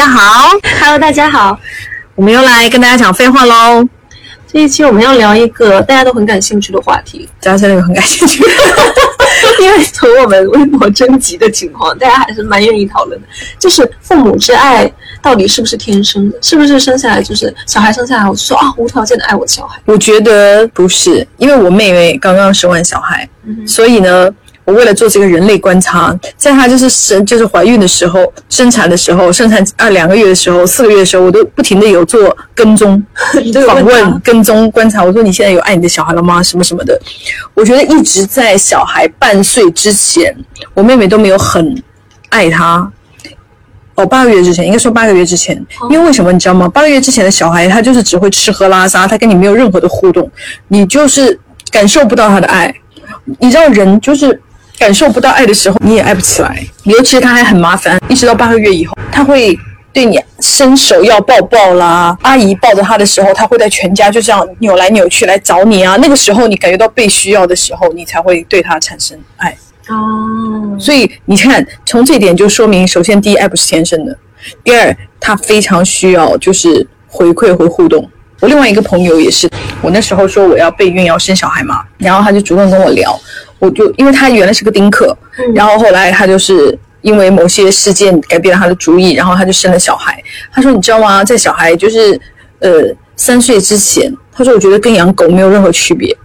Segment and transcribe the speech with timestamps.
[0.00, 0.48] 家好
[0.80, 1.60] ，Hello，大家好，
[2.14, 3.86] 我们又来跟大家讲废话喽。
[4.50, 8.42] 这一期我们要聊一个大家都很感兴趣的话题，大家真的很感兴趣，
[9.60, 13.26] 因为从我们微博征集的情况，大家还是蛮愿意讨论的。
[13.58, 14.90] 就是父母之爱
[15.20, 16.38] 到底是不是天生的？
[16.40, 19.78] 是不是生下来就是小孩生下来我就说啊无条件的爱我的小孩？
[19.84, 23.28] 我觉得不是，因为我妹妹刚刚生完小孩，
[23.66, 24.30] 所以呢。
[24.70, 33.02] 我为了做这个人类观察，在她就是生就是怀孕的时候、生产的时候、生产啊两个月的时候、四个月的时候，我都不停的有做跟踪、
[33.66, 35.02] 访问、跟踪观察。
[35.02, 36.40] 我说你现在有爱你的小孩了吗？
[36.40, 36.96] 什么什么的。
[37.52, 40.32] 我觉得一直在小孩半岁之前，
[40.72, 41.82] 我妹妹都没有很
[42.28, 42.88] 爱他。
[43.96, 46.68] 哦，八个月之前，应该说八个月之前，因为为什么你知道吗？
[46.68, 50.30] 八个月之前的小孩他就是只会吃喝拉撒，他跟你没有任何的互动，
[50.68, 51.36] 你就是
[51.72, 52.72] 感受不到他的爱。
[53.40, 54.40] 你知道人就是。
[54.80, 56.66] 感受不到爱的时候，你也爱不起来。
[56.84, 59.56] 尤其是他还很麻烦，一直到八个月以后，他会
[59.92, 62.16] 对你伸手要抱抱啦。
[62.22, 65.98] 阿姨抱着他的时候，他会在全家就这样扭来扭去来找你啊。
[66.00, 69.54] 那个时候你感觉到被需要的时候，你才会对他产生爱。
[69.88, 74.14] 哦，所以你看，从这点就说明，首先第一，爱不是天生的；
[74.64, 78.08] 第二，他非常需要就是回馈和互动。
[78.40, 79.46] 我另外一个朋友也是，
[79.82, 83.20] 我那时候说我要备孕要生小孩嘛，然后他就主动跟我聊。
[83.60, 85.16] 我就因为他原来是个丁克，
[85.54, 90.20] 然后后来他就是因为某些事件改变了他的主意，然后他就生了小孩。
[90.50, 91.22] 他说：“你知道吗？
[91.22, 92.18] 在小孩就是
[92.60, 92.70] 呃
[93.16, 96.16] 三岁之前，他说我觉得跟养狗没有任何区别。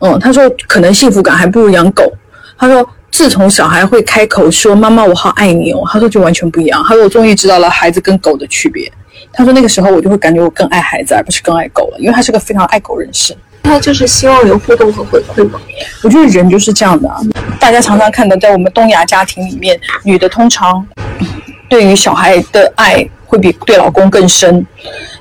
[0.00, 2.12] 嗯，他说可能幸福感还不如养狗。
[2.58, 6.84] 他说自从小孩会开口说妈妈我好爱你哦，他说就完全不一样。
[6.86, 8.90] 他说我终于知道了孩子跟狗的区别。
[9.32, 13.32] 他说那个时候我就会感觉我更爱孩子而不是更爱狗了，因为他是个非常爱狗人士。”
[13.66, 15.60] 他就是希望有互动和回馈嘛。
[16.02, 17.18] 我觉得人就是这样的啊。
[17.58, 20.86] 大家常常看到，在我们东亚家庭里面，女的通常
[21.68, 24.64] 对于小孩的爱会比对老公更深，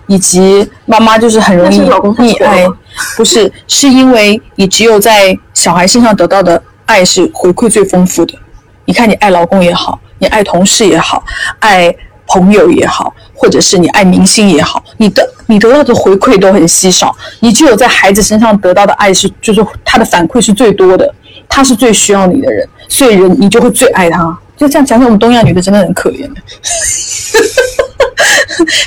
[0.07, 2.65] 以及妈妈就是很容易溺爱。
[3.17, 8.37] 不是，是因为你只有在小孩身上得到的爱是回馈最丰富的。
[8.86, 11.23] 你看，你爱老公也好，你爱同事也好，
[11.59, 11.93] 爱。
[12.27, 17.15] 朋友也好，或者是你爱明星也好，你的你得到的回馈都很稀少。
[17.39, 21.14] 你只有在孩子身上得到的爱是，就是他的反馈是最多的，
[21.47, 24.37] 他是最需要你的人，所以人你就会最爱他。
[24.58, 26.30] 就这样讲，讲我们东亚女的真的很可怜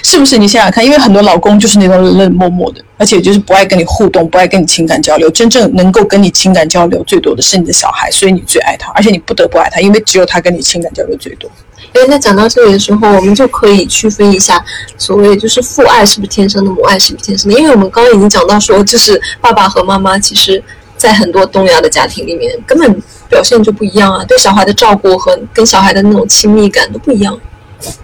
[0.03, 0.39] 是不是？
[0.39, 5.29] 你想想看，因为很多老公就是那种冷冷漠漠的，而且就是不爱跟你互动，不爱跟你情感交流。
[5.31, 11.51] 真正能够跟你情感交流最多的是你的小孩，所以你最爱他，而且你不得不爱他，因为只有他跟你情感交流最多。
[11.95, 14.65] 因为在讲到这里的时候，我们就可以区分一下，
[14.97, 17.59] 所谓就是父爱是不是天生的，母爱是不是天生的？
[17.59, 20.63] 因为我们刚刚已经讲到说，就是爸爸和妈妈，其实
[20.97, 27.39] 在很多东亚的家庭里面，根本表现就不一样啊，对小孩的照顾和跟小孩的那种亲密感都不一样。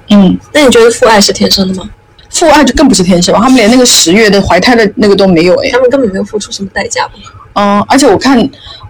[0.08, 1.90] 嗯，那你觉得父爱是天生的吗？
[2.30, 7.08] 父爱就更不是天生，他们连那个十月的怀胎的那个都没有哎，他们根本没有付出什么代价。
[7.52, 8.36] 嗯，而且我看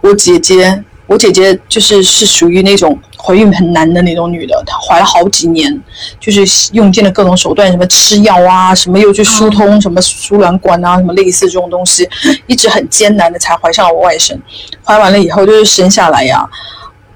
[0.00, 2.98] 我姐姐，我姐姐就是是属于那种。
[3.26, 5.80] 怀孕很难的那种女的，她怀了好几年，
[6.20, 6.44] 就是
[6.74, 12.06] 用尽了各种手段，什么吃药啊，什么又去疏通什么输卵管啊，什么类似这种东西，
[12.46, 14.38] 一直很艰难的才怀上了我外甥。
[14.84, 16.46] 怀完了以后就是生下来呀，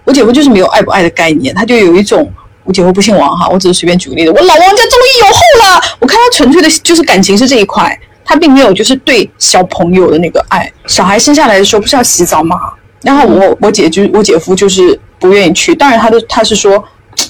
[0.05, 2.26] 我姐夫就是没有爱不爱的概念，他就有一种，
[2.65, 5.82] 我姐夫不姓王哈，我只是随便举个例子，我老王家终于有后了。
[6.00, 7.94] 我看他纯粹的就是感情是这一块，
[8.25, 10.72] 他并没有就是对小朋友的那个爱。
[10.87, 12.56] 小孩生下来的时候不是要洗澡吗？
[13.03, 16.83] 然后我我姐就我姐夫就是不愿意去，当然他都他是说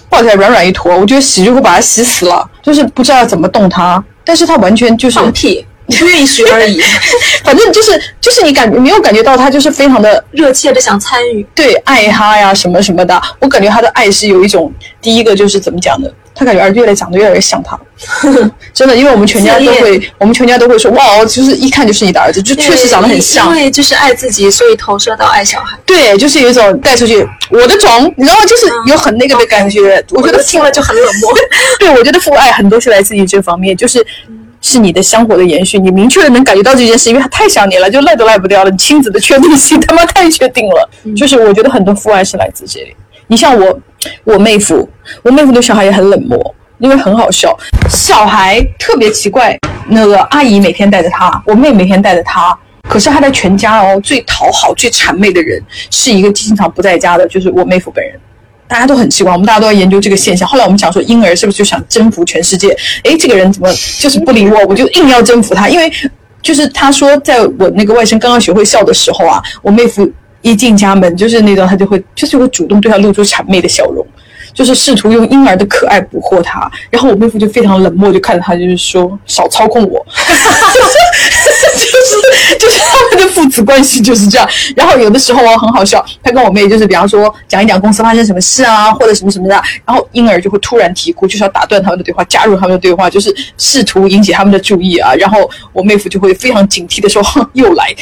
[0.09, 5.65] 抱起来软软一坨，我觉得洗就会把它洗死了，就是不知道怎么动它，但是他完全就是放屁，
[5.99, 6.81] 不愿意学而已，
[7.45, 16.13] 反正就是就是你感没有感觉到他就是非常的热切的想参与，对爱他呀什么什么的，我感觉他的爱是有一种第一个就是怎么讲的。
[16.39, 17.77] 他感觉儿子越来长得越来越像他，
[18.73, 23.49] 真的，因为我们全家都会，我们全家都会说，哇，就是一看就是你的儿子，就确实长得很像。
[23.49, 25.77] 因为就是爱自己，所以投射到爱小孩。
[25.85, 28.47] 对，就是有一种带出去我的种，你知道吗？
[28.47, 30.01] 就是有很那个的感觉。
[30.11, 31.33] 我觉得听了就很冷漠。
[31.81, 34.07] 对，我觉得父爱很多是来自于这方面，就是
[34.61, 38.71] 是你的香火的延续，你明确的能感觉到这件事，因为他太想你了，就赖都赖不掉了。
[38.71, 42.95] 你亲子的确定性他妈太确定了，就是我觉得很多父爱是来自这里。
[43.31, 43.79] 你像我，
[44.25, 44.89] 我妹夫，
[45.23, 47.57] 我妹夫对小孩也很冷漠，因为很好笑。
[47.89, 49.59] 小孩特别奇怪，
[49.89, 52.57] 那个阿姨每天带着他，我妹每天带着他。
[52.89, 58.15] 可是他在全家哦，最讨好、最谄媚的人是一个经常不在家的，就是我妹夫本人。
[58.67, 60.47] 大家都很奇怪，我们大家都要研究这个现象。
[60.49, 62.69] 后来我们讲说，婴儿是不是就想征服全世界？
[63.05, 63.69] 诶，这个人怎么
[63.99, 65.69] 就是不理我，我就硬要征服他？
[65.69, 65.91] 因为
[66.43, 70.11] 就是他说，在我那个外甥刚刚学会笑的时候啊，我妹夫。
[70.41, 74.07] 一进家门就是那种，他就会就是会主动对他露出谄媚的笑容，
[74.59, 76.69] 就是试图用婴儿的可爱捕获他。
[76.91, 80.05] 然后我妹夫就非常冷漠，就看着他，就是说少操控我。
[80.19, 80.19] 就
[80.83, 82.81] 是 就是
[83.29, 84.49] 父子关系就是这样。
[84.77, 89.55] 然后有的时候哦很好笑，他跟我妹就是比方说讲一讲公司发生什么事啊，或者什么什么的，
[89.85, 95.15] 然后婴儿就会突然啼哭，就是要打断他们的对话，加入他们的对话，就是试图引起他们的注意啊。
[95.15, 97.95] 然后我妹夫就会非常警惕的说：“哼， 又来。”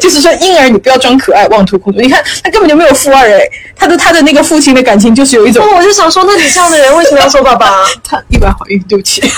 [0.00, 2.00] 就是说婴儿你不要装可爱，妄图控制。
[2.00, 3.40] 你看他根本就没有父二哎，
[3.76, 7.84] 他的他的那个父亲的感情就是有一种哦我就想说，那你这样的人为什么要做爸爸？
[8.04, 9.22] 他意外怀孕，对不起。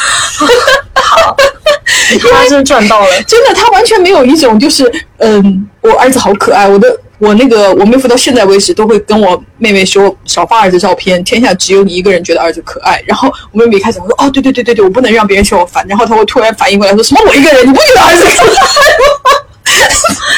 [0.95, 1.37] 好，
[2.31, 3.23] 他真赚到了。
[3.27, 6.69] 真的，他完全没有一种就是，嗯，我儿子好可爱。
[6.69, 13.03] 我的，我那个，我妹夫到现在为止都会跟我妹妹说少发儿子照片，天下只有你一个人觉得儿子可爱。
[13.07, 15.85] 然后我妹妹一开始说，哦，对对对对对，我不能让别人嫌我烦。
[15.89, 19.39] 然后他会突然反应过来，说什么我一个人，你不觉得儿子可爱吗？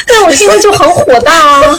[0.07, 1.77] 但我现在就很火大啊！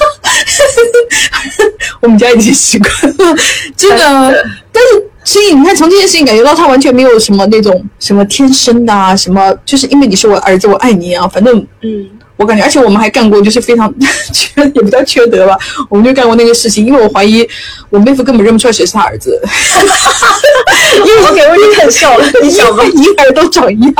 [2.01, 3.37] 我们家已经习惯了，
[3.77, 4.45] 真的。
[4.73, 11.27] 但是，所以你看，从这件事情感觉到他完全没有什么那种什么天生的啊，什么就是因为你是我儿子，我爱你啊。
[11.27, 12.07] 反正，嗯，
[12.37, 13.93] 我感觉，而且我们还干过就是非常
[14.33, 15.59] 缺也不叫缺德吧，
[15.91, 17.45] 我们就干过那个事情，因为我怀疑
[17.91, 19.37] 我妹夫根本认不出来谁是他儿子，
[21.05, 23.95] 因为我给我已经很笑了，你想吧，婴儿都长一样。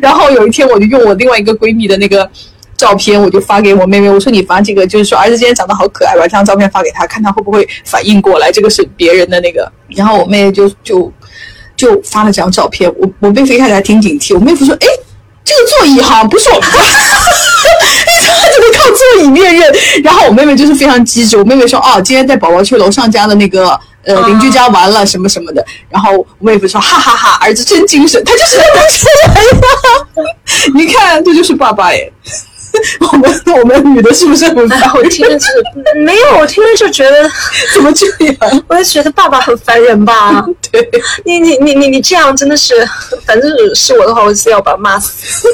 [0.00, 2.28] 然后有一天，我就用我另外一个闺蜜的那个。
[2.80, 9.70] 照片我就发给我妹妹，我说你发这个，就是说儿子今天长得好可爱，把这张照片发给他，看他会不会反应过来，这个是别人的那个。
[9.88, 11.12] 然后我妹妹就就
[11.76, 14.86] 就发了这张照片，我我妹夫一开始还挺警惕，我妹夫说，哎，
[15.44, 16.78] 这个座椅好像不是我们家，
[18.38, 19.70] 他就会靠座椅辨认。
[20.02, 25.62] 然后我妹妹就是非常机智，我妹妹说，哦，今天带宝宝去楼上家的那个呃邻居家玩了什么什么的。
[25.90, 30.24] 然后我妹夫说，哈哈哈，儿子真精神，他就是认不出来呀。
[30.74, 32.10] 你看，这就是爸爸耶。
[33.12, 34.80] 我们我们女的是不是很烦？
[34.94, 35.46] 我听着是
[36.04, 37.30] 没有，我听着就觉得
[37.74, 38.64] 怎么这样？
[38.68, 40.44] 我就觉得爸爸很烦人吧。
[40.70, 40.88] 对，
[41.24, 42.74] 你你你你你这样真的是，
[43.26, 45.48] 反正是我的话，我是要把他骂死。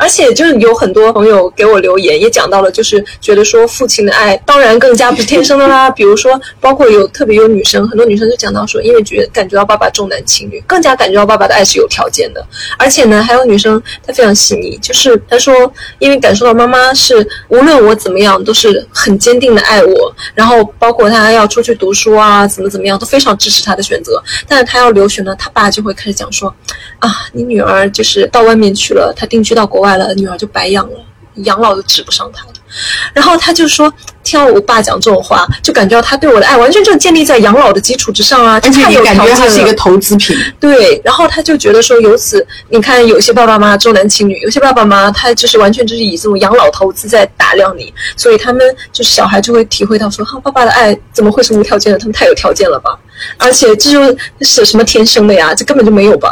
[0.00, 5.90] 而且就是有很多朋友给我留言，也讲到了，就是觉得说父亲的爱当然更加不是天生的啦。
[5.92, 12.42] 比如说，包括有特别有女生，很多女生就讲到说，因为觉感觉到爸爸重男轻女，更加感觉到爸爸的爱是有条件的。
[12.78, 24.22] 而且呢，还有女生她非常细腻，就是她说，因为感受到妈妈是无论我怎么样都是很坚定的爱我，然后包括她要出去读书啊，怎么怎么样都非常支持她的选择。
[24.48, 26.48] 但是她要留学呢，她爸就会开始讲说，
[27.00, 29.89] 啊，你女儿就是到外面去了，她定居到国外。
[29.96, 30.98] 了，女儿就白养了，
[31.44, 32.52] 养老都指不上她了。
[33.12, 33.92] 然后他就说，
[34.22, 38.60] 听到我爸讲这种话，就感觉到他对我的爱完全就建立在养老的基础之上啊。
[38.62, 40.36] 而且你感觉他是一个投资品。
[40.60, 48.62] 对，然后他就觉得说，由此你看，有些爸爸妈妈重男轻女，有些爸爸妈妈他就是完全就是以这种养老投资在打量你，所以他们
[48.92, 51.98] 就是小孩就会体会到说，哈，爸爸的爱怎么会是无条件的？
[51.98, 52.96] 他们太有条件了吧？
[53.36, 55.52] 而且这就是什么天生的呀？
[55.52, 56.30] 这根本就没有吧？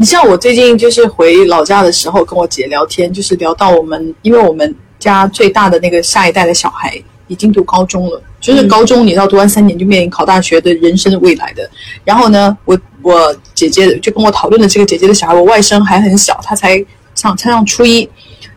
[0.00, 11.68] 你像我最近就是回老家的时候，跟我姐聊天，就是聊到我们，因为我们家最大的那个下一代的小孩已经读高中了，就是高中你知道读完三年就面临考大学的人生的未来的。
[12.02, 16.82] 然后呢，我我姐姐就跟我讨论的这个姐姐的小孩，我外甥还很小，他才
[17.14, 18.08] 上才上初一。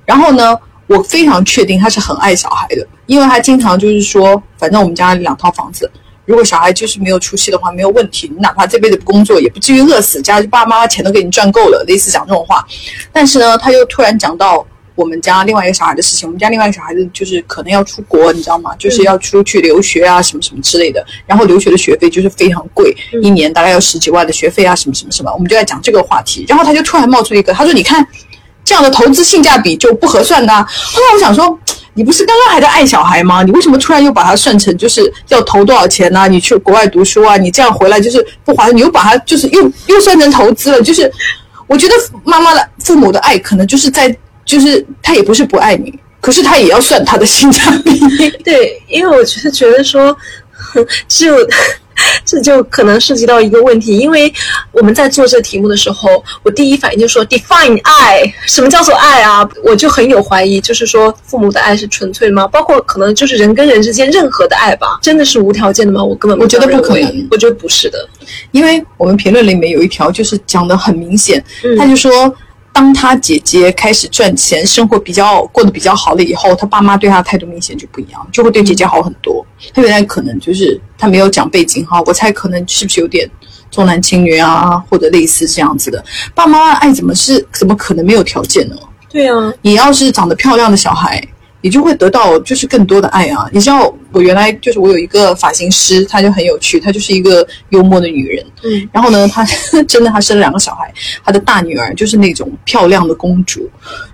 [0.05, 0.57] 然后呢，
[0.87, 5.91] 我非常确定他是很爱小孩的，因为他经常就是说，反正我们家两套房子。
[6.25, 12.65] 如果小孩就是没有出息的话，没有问题，你哪怕这辈子不工作，也不至于饿死，家爸爸妈妈钱都给你赚够了，类似讲这种话。
[13.11, 18.73] 但是呢，他又突然讲到我们家另外一个小孩的事情，我们家另外一个小孩子就是可能要出国，你知道吗？
[18.77, 21.05] 就是要出去留学啊，什么什么之类的。
[21.25, 25.31] 然后留学的学费就是非常贵，一年大概要十几万的学费啊，什么什么什么。
[25.33, 28.07] 我们就在讲这个话题，然后他就突然冒出一个，他说：“你看，
[28.63, 31.59] 这样的投资性价比就不合算的。”后来我想说。
[31.95, 33.43] 你不是刚刚还在爱小孩吗？
[33.43, 36.27] 你为什么突然又把它算成就是要投多少钱呢？
[36.27, 38.75] 你去国外读书啊，你这样回来就是不划算。
[38.75, 40.81] 你又把它就是又又算成投资了。
[40.81, 41.11] 就是
[41.67, 47.99] 我觉得妈妈的父母的爱可能就是在就是他也不是不爱你，可是他也要算他的性价比。
[48.43, 50.15] 对，因为我觉得觉得说
[51.07, 51.35] 就。
[52.25, 54.31] 这就可能涉及到一个问题，因为
[54.71, 59.47] 我们在做这题目的时候，我第一反应就说 define 爱，什么叫做爱啊？
[59.63, 62.47] 我就很有怀疑，就是说父母的爱是纯粹吗？
[62.47, 66.03] 包括可能就是人跟人之间任何的爱吧，真的是无条件的吗？
[66.03, 68.07] 我根本我觉得不可能，我觉得不是的，
[68.51, 71.43] 因为我们评论里面有一条就是讲的很明显，
[71.77, 72.33] 他就说。
[72.73, 79.45] 当他姐姐开始赚钱，生活比较过得比较好了以后，他爸妈对他的态度明显就不一样，就会对姐姐好很多。
[79.73, 83.29] 他原来可能就是他没有讲背景哈，我猜可能是不是有点
[83.69, 86.03] 重男轻女啊， 或者类似这样子的。
[86.33, 88.75] 爸妈爱怎么是怎么可能没有条件呢？
[89.07, 91.23] 对啊，你要是长得漂亮的小孩，
[91.63, 93.47] 你就会得到就是更多的爱啊！
[93.53, 98.45] 你知道，我原来就是我有一个发型师，她就很有趣，她就是一个幽默的女人。
[98.63, 99.45] 嗯，然后呢，她
[99.87, 100.93] 真的她生了两个小孩，
[101.23, 103.69] 她的大女儿就是那种漂亮的公主，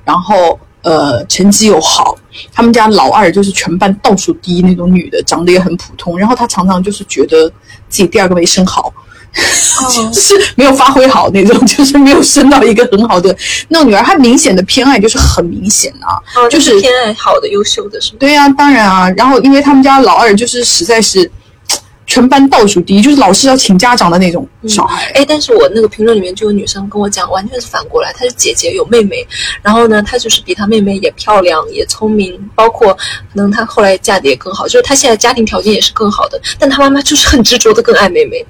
[0.06, 2.16] 然后呃成绩又好，
[2.54, 7.50] 他们家老二就是全班倒数第一那种女的，长得也很普通，然后她常常就是觉得
[7.90, 8.94] 自己第二个没生好。
[9.34, 13.36] 就 是没有发挥好那种， 就是没有生到一个很好的
[13.68, 14.04] 那种女儿。
[14.04, 16.20] 她明显的偏爱就是很明显啊，
[16.50, 18.18] 就是偏爱好的、优秀的，是吗？
[18.20, 19.10] 对呀，当然啊。
[19.12, 21.30] 然后因为他们家老二就是实在是
[22.08, 25.12] 全班倒数第一，就是老师要请家长的那种小孩。
[25.14, 29.26] 哎，但是我那个评论里面就有女生跟我讲，完全是反过来，她是姐姐有妹妹，
[29.62, 33.00] 然后呢，她就是比她妹妹也漂亮也聪明，包括可
[33.36, 38.44] 能她后来嫁的也更好，就是她现在家庭条件也是更好的，但她妈妈就是很执着的更爱妹妹。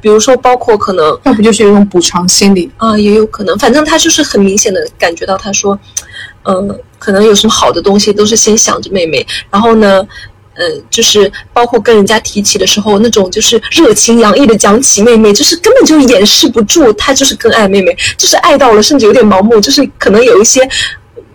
[0.00, 3.58] 比如说，包括可能，要不就是一种补偿心理啊，也有可能。
[3.58, 5.78] 反正他就是很明显的感觉到，他说，
[6.44, 10.06] 嗯，可能有什么好的东西都是先想着妹妹，然后呢，
[10.54, 20.68] 嗯，就是包括跟人家提起的时候，那种就是热情洋溢的讲起妹妹，就是根本就掩饰不住，他就是更爱妹妹，就是爱到了，甚至有点盲目，就是可能有一些。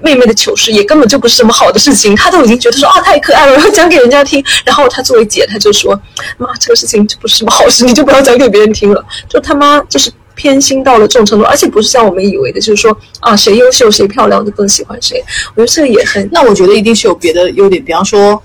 [0.06, 4.44] 妹妹的糗事也根本就不是什么好的事情，她都已经觉得说啊太可爱了，然后讲给人家听。
[4.64, 6.00] 然后她作为姐，她就说
[6.38, 9.04] 妈这个事情就不是什么好事，你就不要讲给别人听了。
[9.28, 15.20] 就他妈就是偏心到了这种程度，而且不是像我们以为的，就是说啊谁优秀谁漂亮就更喜欢谁。
[15.56, 16.30] 我觉得这个也很……
[16.32, 18.40] 那我觉得一定是有别的优点，比方说，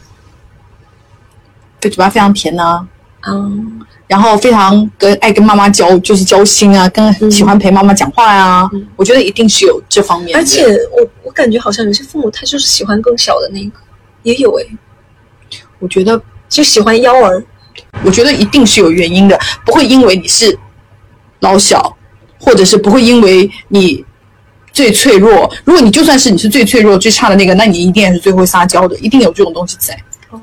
[1.79, 2.87] 对嘴巴非常甜呐，
[3.27, 3.83] 嗯。
[4.11, 8.69] 然后非常跟爱跟妈妈交就是交心啊，跟喜欢陪妈妈讲话呀。
[8.97, 10.37] 我觉得一定是有这方面。
[10.37, 13.79] 而且我我感觉好像有些父母他就是喜欢更小的那个，
[14.25, 14.67] 也有哎。
[15.79, 17.41] 我觉得就喜欢幺儿。
[18.03, 20.59] 我觉得一定是有原因的，不会因为你是
[21.39, 21.97] 老小，
[22.41, 24.05] 或者是不会因为你
[24.73, 25.49] 最脆弱。
[25.65, 29.97] 如果你就算是你是最脆弱、最差的那个，那你一定也是最会撒娇的，一定有这种东西在。
[30.31, 30.41] 哦。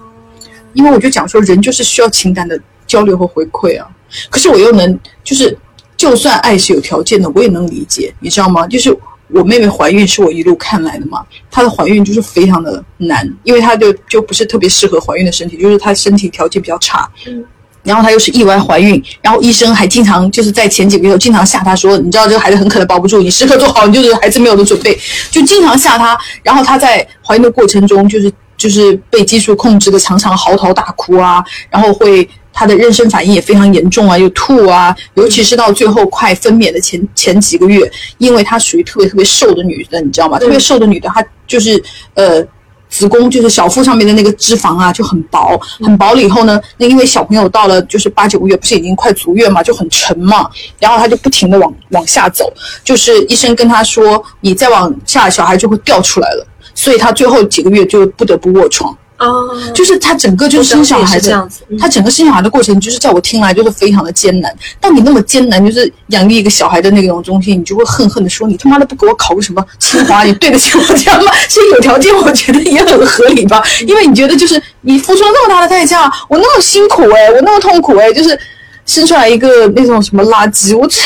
[0.72, 2.58] 因为我就讲说，人就是需要情感的。
[2.88, 3.86] 交流和回馈啊，
[4.30, 5.56] 可是我又能，就是
[5.96, 8.66] 就算爱是有条件的，我也能理解，你知道吗？
[8.66, 8.96] 就是
[9.30, 17.44] 我妹妹怀孕是我一路看来的嘛，她的怀孕就是非常的难，因为她就就不是特别适合怀孕的身体，就是她身体条件比较差，嗯，
[17.84, 24.98] 然后她又是意外怀孕，然后医生还经常就是在前几个月经常吓她说，你知道这个孩子很可能保不住，你时刻做好你就是孩子没有的准备，
[25.30, 32.30] 就经常吓她，然后她在怀孕的过程中就是就是被激素控制的，常常嚎啕大哭啊，然后会。
[32.60, 37.88] 她的妊娠反应也非常严重啊，又吐啊，尤其是到最后快分娩的前前几个月，
[38.18, 40.40] 因为她属于特别特别瘦的女的，你知道吗？
[40.40, 41.82] 特别瘦的女的，她就是
[42.16, 42.44] 呃，
[42.90, 50.50] 子宫就是小腹上面的那个脂肪啊就很薄，很薄了以后呢，那因为小朋友到了就是八九个月，不是已经快足月嘛，就很沉嘛，
[50.80, 52.52] 然后她就不停的往往下走，
[52.84, 58.98] 就是医生跟她说，你再往下，小孩就会掉出来了，所以她最后几个月就不得不卧床。
[59.18, 59.28] 啊，
[59.74, 64.56] 就是他整个就是生小孩的，他整个生小孩的过程，就是在我听来就是非常的艰难。
[64.80, 78.40] 当你那么艰难，就是养育一个小孩的那种东西，你就会恨恨的说：“你他妈的不给我考个什么清华，你对得起我家吗？”其实有条件，我觉得也很合理吧，因为你觉得就是你付出了那么大的代价，我那么辛苦哎，我那么痛苦哎，就是。
[78.88, 80.98] 生出来一个那种什么垃圾，我这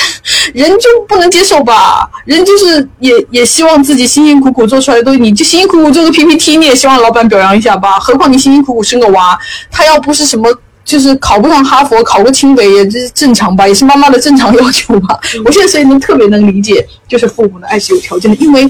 [0.54, 2.10] 人就不能接受吧？
[2.26, 8.00] 人就是也也希望自己辛辛苦苦做出来的东西，你就辛辛苦苦做个 PPT，你也希望老板表扬一下吧？
[8.00, 9.38] 何况你辛辛苦苦生个娃，
[9.70, 10.48] 他要不是什么
[10.86, 13.68] 就是考不上哈佛，考个清北也是正常吧？
[13.68, 15.20] 也是妈妈的正常要求吧？
[15.44, 18.70] 我现在所以能特别能理解，就是父母的爱是有条件的，因为。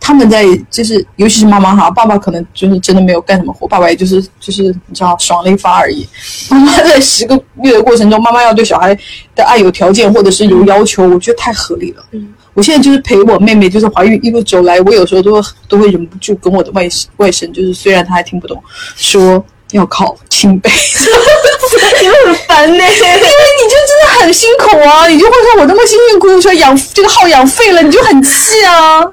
[0.00, 6.08] 他们在就是，尤其是妈妈哈，爸爸可能就是真的没有干什么活，爸爸也就是就是你知道爽了一发而已。
[6.48, 8.96] 妈妈在十个月的过程中，妈妈要对小孩
[9.34, 12.02] 的爱有条件或者是有要求，我觉得太合理了。
[12.12, 16.88] 嗯，我现在就是陪我妹妹，就是怀孕一路走来，我有时候都会都会忍不住跟我的外
[17.18, 18.62] 外甥，就是虽然他还听不懂，
[18.96, 20.70] 说要考清北，
[22.00, 29.04] 你很烦呢，因为你就真的很辛苦啊，你就会说我那么辛辛苦苦说养这个号养废了，你就很气啊。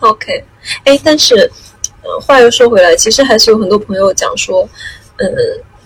[0.00, 0.42] OK，
[0.84, 1.50] 哎，但是，
[2.02, 4.68] 呃，话又说回来，其实还是有很多朋友讲说，
[5.16, 5.28] 嗯，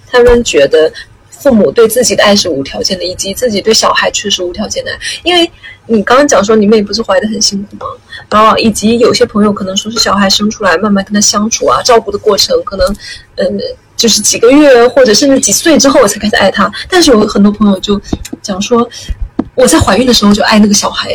[0.06, 0.90] 他们觉得
[1.28, 4.98] 父母对自己的爱是无条件的，以及自己对小孩确实无条件的爱。
[5.24, 5.50] 因为
[5.86, 7.86] 你刚刚讲说你妹不是怀的很辛苦吗？
[8.30, 12.96] 然后以及有些朋友可能说是小孩生出来慢慢跟他相处啊，照顾的过程，可能，
[13.34, 13.60] 嗯，
[13.96, 16.70] 就是几个月或者甚至几岁之后我才开始爱他。
[16.88, 18.00] 但是有很多朋友就
[18.40, 18.88] 讲说。
[19.54, 21.10] 我在怀孕的时候就爱那个小孩，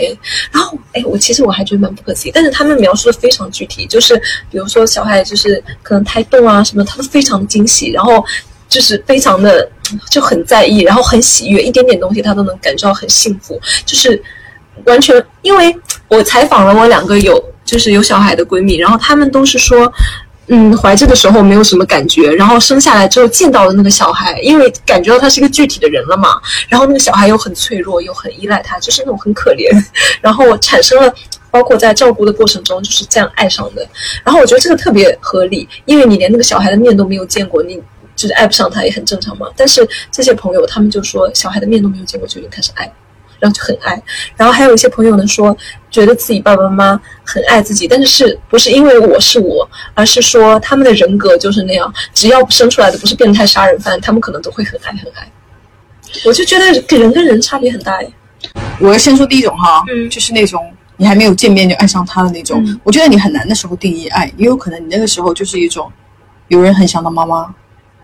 [0.51, 2.31] 然后哎，我其实我还觉得蛮不可思议。
[2.33, 4.15] 但是他们描述的非常具体，就是
[4.49, 8.23] 比如说小孩就是可能胎动啊什么，他都非常惊喜，然后
[8.67, 9.69] 就是非常的
[10.09, 14.21] 就很在意，然后很喜悦，一点点东西他都能感受到很幸福，就是
[14.85, 15.75] 完全因为
[16.07, 19.91] 我采访了我两个有就是有小孩的闺蜜，然后他们都是说。
[20.51, 29.69] 嗯，怀着的时候没有什么感觉，然后生下来之后见到了那个小孩，因为感觉到他是一个具体的人了嘛，然后那个小孩又很脆弱，又很依赖他，就是那种很可怜，
[30.21, 31.13] 然后产生了，
[31.51, 33.87] 包括在照顾的过程中就是这样爱上的。
[34.23, 37.79] 然后我觉得这个特别合理，因为你连那个小孩的面都没有见过，你
[38.15, 39.45] 就是爱不上他也很正常嘛。
[39.55, 42.91] 但是这些朋友他们就说，小孩的面都没有见过就已经开始爱。
[43.39, 44.01] 然后就很爱，
[44.35, 45.55] 然后还有一些朋友呢说，
[45.89, 55.31] 觉得自己爸爸妈妈很爱自己，但是是不是因为我是我，而是说他们的人格就是那样，只要生出来的不是变态杀人犯，他们可能都会很爱很爱。
[56.25, 56.65] 我就觉得
[56.97, 58.11] 人跟人差别很大耶。
[58.79, 65.91] 我要先说第一种哈，嗯，就是那种你还没有见面就爱上他的那种，我觉得你很难的时候定义爱，也有可能你那个时候就是一种，
[66.47, 67.53] 有人很想当妈妈，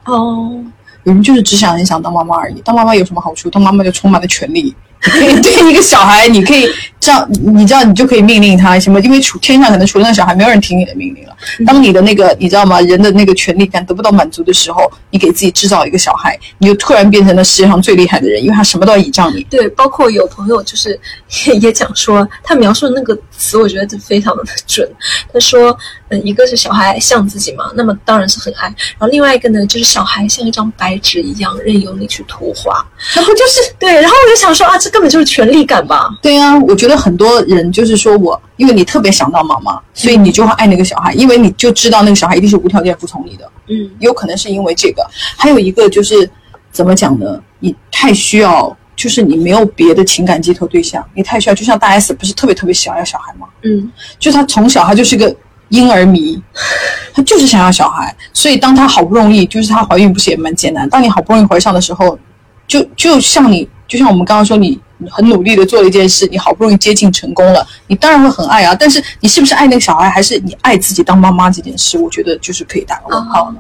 [0.06, 0.64] 哦，
[1.04, 2.62] 有人就是只想很想当妈妈而已。
[2.62, 3.50] 当妈妈有什么好处？
[3.50, 4.76] 当妈妈就充满了权利。
[5.42, 6.68] 对一个小孩，你可以
[7.00, 9.00] 这样，你知道，你就可以命令他什么？
[9.02, 11.36] 因为除天上可能除了那小孩，没有人听你的命令了。
[11.66, 12.82] 当你的那个，你知道吗？
[12.82, 19.44] 人的那个权利感得不到满足的时候，你给自己制造一个小孩，你就突然变成了世界上最厉害的人，因为他什么都要倚仗你。
[19.44, 21.00] 对，包括有朋友就是
[21.62, 24.90] 也讲说，他描述的那个词，我觉得非常的准。
[25.32, 25.78] 他说，
[26.10, 28.64] 嗯，一个是小孩像自己嘛，那么当然是很爱。
[28.64, 32.84] 然后另外一个呢，就是小孩像一张白纸一样，任由你去涂画。
[33.14, 34.96] 然后就是对，然后我就想说啊，这。
[34.96, 36.10] 根本就是权力感吧？
[36.22, 43.52] 对呀，我觉得很多人就是说我，因为你特别想当妈妈，所以你就会爱那个小孩，因为你就知道那个小孩一定是无条件服从你的。
[43.68, 46.30] 嗯，有可能是因为这个，还有一个就是
[46.72, 47.38] 怎么讲呢？
[47.60, 51.54] 你太需要，就是你没有别的情感寄托对象，你太需要。
[51.54, 53.48] 就像大 S 不是特别特别想要小孩吗？
[53.64, 55.36] 嗯，就是他从小他就是个
[55.70, 56.42] 婴儿迷，
[57.14, 60.88] 她就是想要小孩，所以当她好不容易，就是她怀孕不是也蛮艰难？
[60.88, 62.18] 当你好不容易怀上的时候，
[62.66, 64.80] 就就像你，就像我们刚刚说你。
[65.12, 68.74] 很努力的做了一件事，你好不容易接近成功了，你当然会很爱啊。
[68.74, 71.98] 但是你是不是爱那个小孩，还是你爱自己当妈妈这件事？
[71.98, 73.56] 我觉得就是可以打个问号了。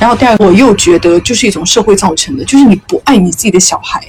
[0.00, 4.04] 然后第二个，我又觉得就是一种社会造成的，就是你不爱你自己的小孩，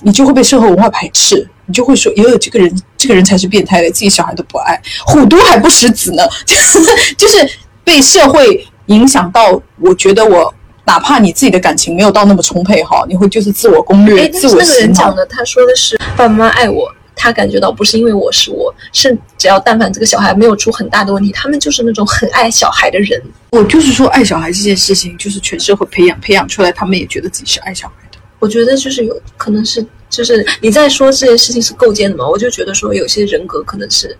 [0.00, 6.78] 你就会被社会文化排斥，你就会说，哟，这个人这个人才是变态的，自己小孩都不爱，虎毒还不食子呢，就是
[7.18, 7.46] 就是
[7.84, 9.60] 被社会影响到。
[9.78, 10.54] 我觉得我。
[10.84, 23.20] 哪怕你自己的感情没有到那么充沛哈，你会就是自我攻略、自我那个人讲的，他说的是爸爸妈妈爱我，他感觉到不是因为我是我，是只要但凡这个小孩没有出很大的问题，他们就是那种很爱小孩的人。
[23.50, 28.18] 我就是说，爱小孩这件事情，就是全社会培养培养出来，他们也觉得自己是爱小孩的。
[28.40, 32.28] 我觉得就是有可能是，就是你在说这件事情是构建的嘛？
[32.28, 34.14] 我就觉得说有些人格可能是，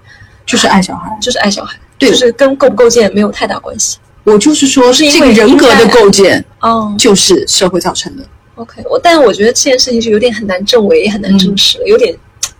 [0.46, 3.98] 就是爱小孩，就是爱小孩，对，就是跟构不构建没有太大关系。
[4.25, 8.25] 我就是说，是这个人格的构建，哦，就是社会造成的。
[8.57, 12.15] OK，我，但我觉得这件事情是有点很难证伪，也很难证实，有点，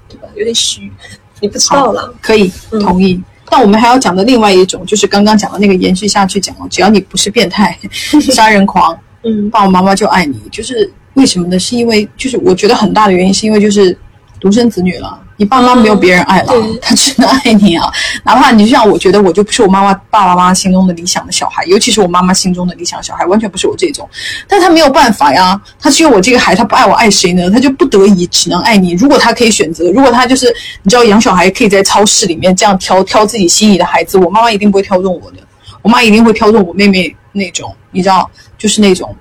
[0.09, 0.29] 对吧？
[0.35, 0.92] 有点虚，
[1.40, 2.14] 你不知道了。
[2.20, 3.20] 可以同意。
[3.48, 7.79] 但我们还要讲的另外一种，就是刚刚讲的那个延续下去讲了，只要你不是变态、
[8.33, 10.38] 杀人狂，嗯，爸爸妈妈就爱你。
[10.50, 11.59] 就是为什么呢？
[11.59, 13.96] 是因为，就是我觉得很大的原因是因为就是
[14.40, 15.18] 独生子女了。
[15.37, 17.90] 你爸妈没有别人爱了，他只能爱你啊！
[18.23, 24.09] 哪怕你就像我觉得我就不是我妈妈爸爸妈妈心中的理想的小孩，尤其是我妈妈心中的理想小孩，完全不是我这种。
[24.47, 27.51] 但他没有办法呀，他只有我这个孩，他不爱我爱谁呢？
[27.51, 28.92] 他就不得已只能爱你。
[28.92, 30.47] 如果他可以选择，如果他就是
[30.83, 35.38] 你知道养小孩可以在超市里面这样挑挑自己心仪的孩子，我妈妈一定不会挑中我的，
[35.83, 39.14] 我妈一定会挑中我妹妹那种，你知道，就是那种。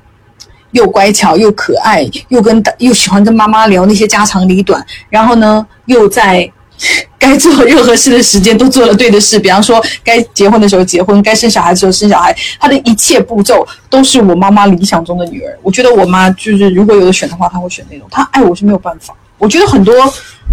[0.74, 6.52] 又乖巧又可爱，又跟又喜欢跟妈妈聊那些家长里短，然后呢，又在
[7.18, 15.58] 该做任何事的时间都做了对的事，比方说该结婚的时候结婚，该生小孩的时候生小孩，她的一切步骤都是我妈妈理想中的女儿。
[15.62, 18.08] 我觉得我妈就是如果有的选的话，她会选那种。
[18.12, 19.16] 她爱我是没有办法。
[19.38, 19.94] 我觉得很多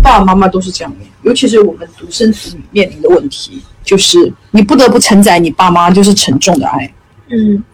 [0.02, 6.92] 爸爸妈妈都是这样的，尤其是我们独生子女面临的问题，就是你不得不承载你爸妈就是沉重的爱。
[7.30, 7.64] 嗯，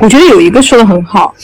[0.00, 1.34] 我觉得有一个说的很好。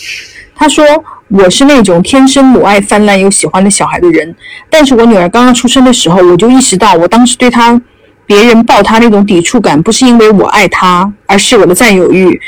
[0.59, 0.85] 他说
[1.29, 4.35] ：“我是那种天生母爱泛滥又喜欢的小孩的人，
[4.71, 7.79] 但是我女儿刚刚出生的时候，我就意识到，我当时对她、
[8.25, 12.40] 别人抱她那种抵触感，不是因为我爱她，而是我的占有欲。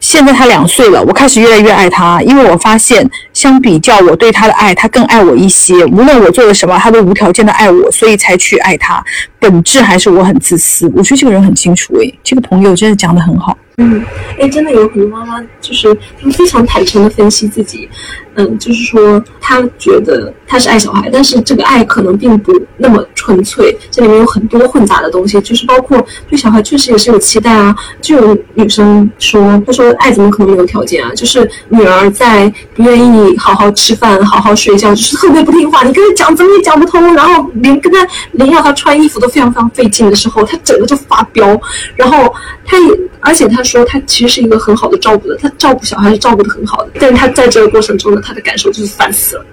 [0.00, 5.84] 现在她两岁了，我开始越来越爱她，因为我发现，相比较我对她的爱，她更爱我一些。
[5.86, 9.02] 无论我做了什么，她都无条件的爱我，所以才去爱她。
[9.38, 10.90] 本质还是我很自私。
[10.96, 14.04] 我觉得这个人很清楚，诶，这个朋友真的讲得很好。”嗯，
[14.38, 17.88] 哎，真的有很多妈妈，就是他们非常坦诚的分析自己，
[18.34, 27.74] 嗯，就是说他觉得他是爱小孩，但是这个爱可能并不那么纯粹，这里面有很多混杂的东西，就是包括对小孩确实也是有期待啊。
[28.00, 31.12] 就有女生说，她说爱怎么可能没有条件啊？
[31.14, 41.60] 就是女儿在不愿意好好吃饭、好好睡觉，就是特别不听话，你跟她讲怎么也讲不通，然后连跟她连要她穿衣服都非常非常费劲的时候，她整个就发飙，
[41.96, 42.32] 然后
[42.64, 42.98] 她也。
[43.24, 46.90] 而且他说，他其实是一个很好的照顾的，他照顾小孩是照顾的很好的。
[46.94, 49.44] 但是他在这个过程中呢，他的感受就是烦死了。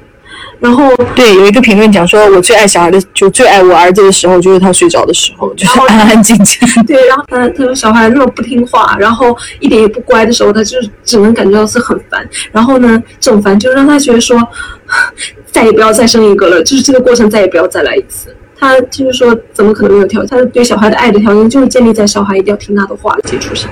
[0.60, 6.60] 然后，对，有一个评论讲说，我最爱小孩的，就最爱我儿子的时候，就是他睡着的时候， 就是安安静静。
[6.86, 12.28] 对，然后他他说小孩那么不听话，然后一点也不乖的时候，他就只能感觉到是很烦。
[12.52, 14.38] 然后呢，这种烦就让他觉得说，
[15.50, 18.36] 再也不要再生一个了，就是这个过程再也不要再来一次。
[18.58, 20.38] 他就是说，怎么可能没有条件？
[20.38, 23.72] 他对小孩的爱的条件就是建立在小孩一定要听他的话的基础上。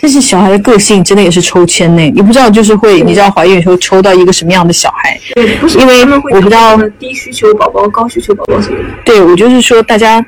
[0.00, 5.18] 但是小孩的个性真的也是抽签呢，你不知道就是会，你知道怀孕的时候抽到一个什么样的小孩？
[5.34, 8.84] 对，不是因为我不知道低需求宝宝、高需求宝宝什么的。
[9.04, 10.24] 对，我就是说，大家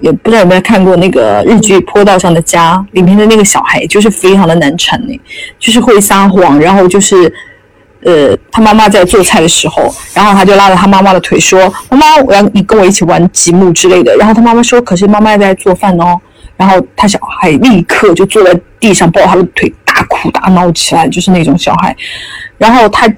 [0.00, 5.20] 也不知道有没有看过那个日剧《坡道上的家》里面的那个小孩，就是非常的难缠呢，
[5.58, 7.32] 就是会撒谎，然后就是。
[8.02, 16.18] 呃，他妈妈在做菜的时候，然后他就拉着他妈妈的腿说：“妈妈，我要你跟我一起玩积木之类的。”然后他妈妈说：“可是妈妈在做饭哦。”
[16.60, 21.96] 然后他小孩立刻就坐在地上抱他的腿大哭大闹起来，就是那种小孩。
[22.58, 23.08] 然后他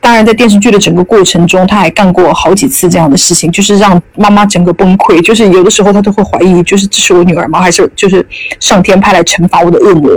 [0.00, 5.20] 当然在电视剧的整个过程中，他还干过好几次这样的事情，就是让妈妈整个崩溃。
[5.20, 7.60] 就是有的时候他都会怀疑，就是这是我女儿吗？
[7.60, 8.24] 还是就是
[8.60, 10.08] 上天派来惩罚我的恶魔？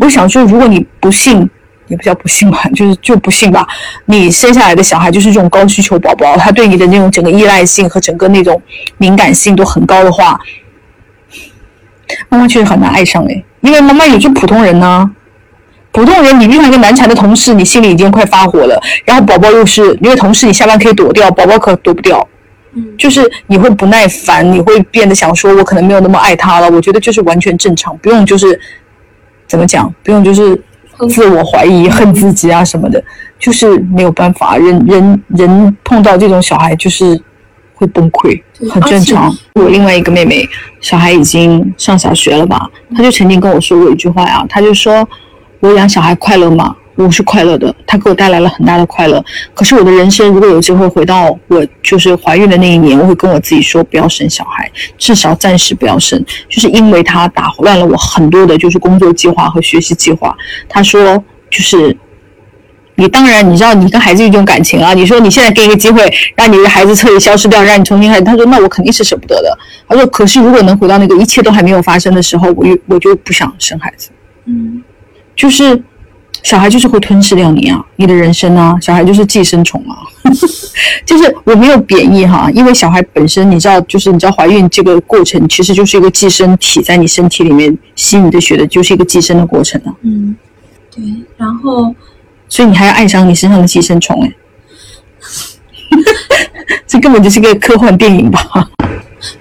[0.00, 1.48] 我想说，如果你不信。
[1.86, 3.66] 也不叫不幸吧，就是就不幸吧。
[4.06, 8.60] 你生下来的小孩就是这种高需求宝宝，他对你的那种整个依赖性和整个那种
[8.96, 10.40] 敏感性都很高的话，
[12.28, 15.10] 妈妈确实很难爱上诶，因为妈妈也是普通人呢。
[15.92, 18.80] 普通人，你遇上一个难缠的同事，你心里已经快发火了。
[19.04, 22.26] 然后宝宝又是因为同事，你下班可以躲掉，宝宝可躲不掉。
[22.74, 26.70] 嗯，就是你会不耐烦，你会变得想说，我可能没有那么爱他了。
[26.70, 28.58] 我觉得就是完全正常，不用就是
[29.46, 30.60] 怎么讲，不用就是。
[31.10, 33.02] 自我怀疑、恨自己啊什么的，
[33.36, 34.56] 就是没有办法。
[34.56, 37.20] 人人人碰到这种小孩，就是
[37.74, 39.36] 会崩溃，很正常。
[39.54, 40.48] 我另外一个妹妹，
[40.80, 42.70] 小孩已经上小学了吧？
[42.96, 45.06] 她就曾经跟我说过一句话呀，她就说
[45.60, 49.20] ：“我养小孩快乐吗？”我是快乐的，他给我带来了很大的快乐。
[49.52, 60.32] 可是我的人生如果有机会回到我就是怀孕的那一年，我会跟我自己说不要生小孩，至少暂时不要生，就是因为他打乱了我很多的就是工作计划和学习计划。
[60.68, 61.96] 她说就是
[62.96, 69.58] 你当然你知道你跟孩子有一种感情啊，你说你现在给一个机会让你的孩子彻底消失掉，让你重新开始，他说那我肯定是舍不得的。
[69.88, 74.10] 他说可是如果能回到那个一切都还没有发生的时候，我又我就不想生孩子。
[74.46, 74.82] 嗯，
[75.34, 75.82] 就是。
[76.42, 79.96] 小孩就是会吞噬掉你啊，你的人生啊，小孩就是寄生虫啊，
[81.06, 89.94] 就是我没有贬义哈，因为小孩本身你知道，就是你知道怀孕这个过程其实就是一个寄生体在你身体里面吸你的血的，就是一个寄生的过程啊。
[90.02, 90.36] 嗯，
[90.94, 91.02] 对，
[91.38, 91.94] 然后，
[92.54, 94.32] 所以你还要爱上你身上的寄生虫哎，
[96.86, 98.70] 这根本就是个科幻电影吧？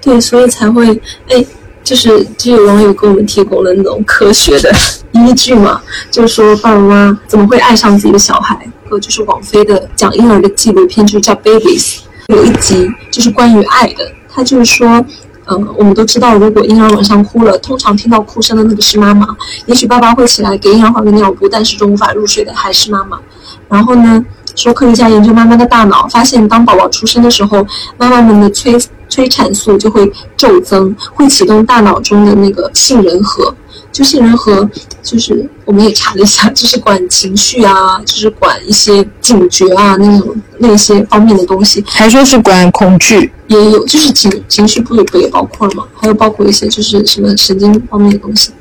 [0.01, 0.99] 对，所以才会
[1.29, 1.45] 哎。
[1.83, 4.73] 就是就有网友给我们提供了那种科学的
[5.11, 8.57] 依据嘛，就是说爸爸妈妈怎么会爱上自己的小孩？
[8.89, 11.83] 和就是网飞的讲婴儿的纪录片，就是叫《Babies》，
[12.27, 14.09] 有一集就是关于爱的。
[14.33, 15.05] 他就是说，
[15.47, 19.27] 嗯，我们都知道，如果婴儿晚上哭了，通常听到哭声的那个是妈妈。
[19.65, 23.19] 也许爸爸会起来给婴儿换个尿布，但始终无法入睡的还是妈妈。
[23.67, 24.25] 然后呢？
[24.55, 27.65] 说科学家研究妈妈的大脑，发现当宝宝出生的时候，
[27.97, 28.77] 妈妈们的催
[29.09, 33.51] 催产素就会骤增，会启动大脑中的那个杏仁核。
[33.93, 34.67] 就杏仁核，
[35.03, 41.81] 就是我们也查了一下，就是管情绪啊，就是管一些警觉啊那种那些方面的东西。
[41.87, 45.85] 还说是管恐惧，也有，就是情情绪不也不也包括了吗？
[45.95, 48.51] 还有包括一些就是什么神经方面的东西。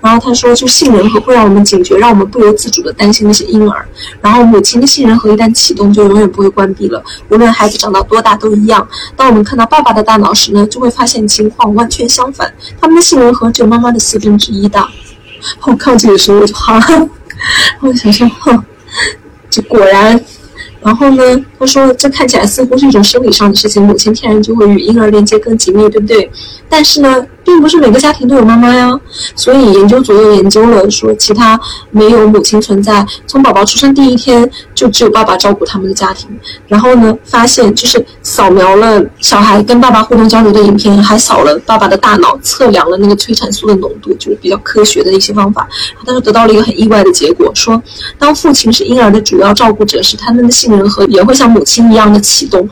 [0.00, 3.86] 然后他说，就杏仁核会让我们警觉，让我们不由自主的担心那些婴儿。
[4.20, 8.86] 然后母亲的杏仁核一旦启动，就永远不会关闭了，无论孩子长到多大都一样。
[9.16, 14.88] 当我们看到爸爸的大脑时呢，就会发现情况完全相反，他们的杏仁核只有妈妈的四分之一大。
[15.62, 16.78] 我看到这个时候我就哈，
[17.80, 18.64] 我想说，哼，
[19.48, 20.22] 这果然。
[20.82, 21.22] 然后呢，
[21.58, 26.30] 他说这看起来似乎是一种生理上的事情，母亲天然就会与婴儿连接更紧密，对不对？
[26.68, 28.98] 但是呢，并不是每个家庭都有妈妈呀。
[29.34, 36.26] 所以研究组又研究了，说其他没有母亲存在，从宝宝出生第一天就只有爸爸照顾他们的家庭。
[36.66, 45.68] 然后呢，发现就是扫描了小孩跟爸爸互动交流的影片，还扫了爸爸的大脑，测量了那个催产素的浓度，就是比较科学的一些方法。
[46.02, 47.80] 他就得到了一个很意外的结果，说
[48.18, 52.66] 当父亲是婴儿的主要照顾者时，他们的杏仁核也会像母亲一样的启动。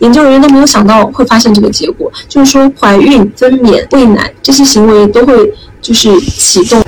[0.00, 6.82] 研究人员都没有想到会发现这个结果，就是说怀孕、分娩、喂奶这些行为都会就是启动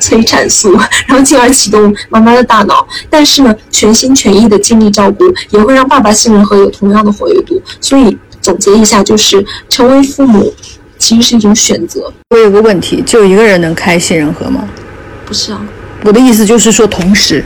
[0.00, 0.72] 催产素，
[1.06, 2.86] 然后进而启动妈妈的大脑。
[3.10, 7.60] 但是呢，全心全意的尽力照顾也会让爸爸杏仁核有同样的活跃度。
[7.80, 10.52] 所以总结一下，就是成为父母
[10.98, 12.12] 其实是一种选择。
[12.30, 14.68] 我有个问题，就一个人能开杏仁核吗？
[15.26, 15.60] 不是啊，
[16.04, 17.44] 我的意思就是说同时。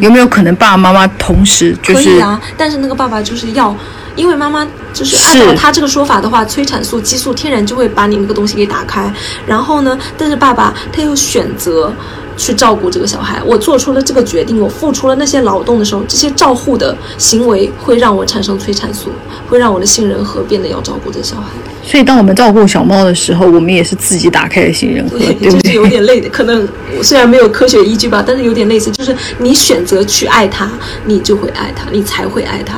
[0.00, 2.04] 有没有可能爸爸妈妈同时就是？
[2.04, 3.74] 可以啊，但是那个爸爸就是要。
[4.16, 9.12] 因为妈妈就是按照他这个说法的话，催产素激素天然就会把你那个东西给打开。
[9.46, 11.92] 然后呢，但是爸爸他又选择
[12.36, 13.42] 去照顾这个小孩。
[13.44, 19.10] 我做出了这个决定，我付出了那些劳动的时候，这些照护的行为会让我产生催产素，
[19.48, 21.44] 会让我的杏仁核变得要照顾这小孩。
[21.82, 25.50] 所以，当我们照顾小猫的时候，我们也是自己打开了杏仁核，对不对？
[25.50, 26.68] 就是有点累的，可能
[27.00, 30.68] 虽然没有科学依据吧，但是有点类似，就是你选择去爱它，
[31.04, 32.76] 你就会爱它，你才会爱它。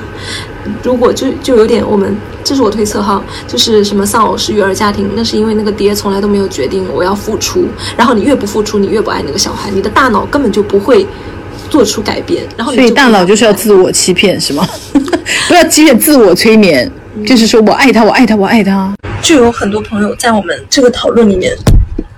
[0.83, 11.07] 如果就就有点，我们这是我推测哈，就是什么丧偶式育儿家庭，那是因为那个爹从来都没有决定我要付出，然后你越不付出，你越不爱那个小孩，你的大脑根本就不会
[11.69, 14.67] 做出改变，然后所以大脑就是要自我欺骗是吗？
[15.49, 16.91] 不要欺骗自我催眠，
[17.27, 18.95] 就是说我爱他，我爱他，我爱他。
[19.21, 21.55] 就有很多朋友在我们这个讨论里面，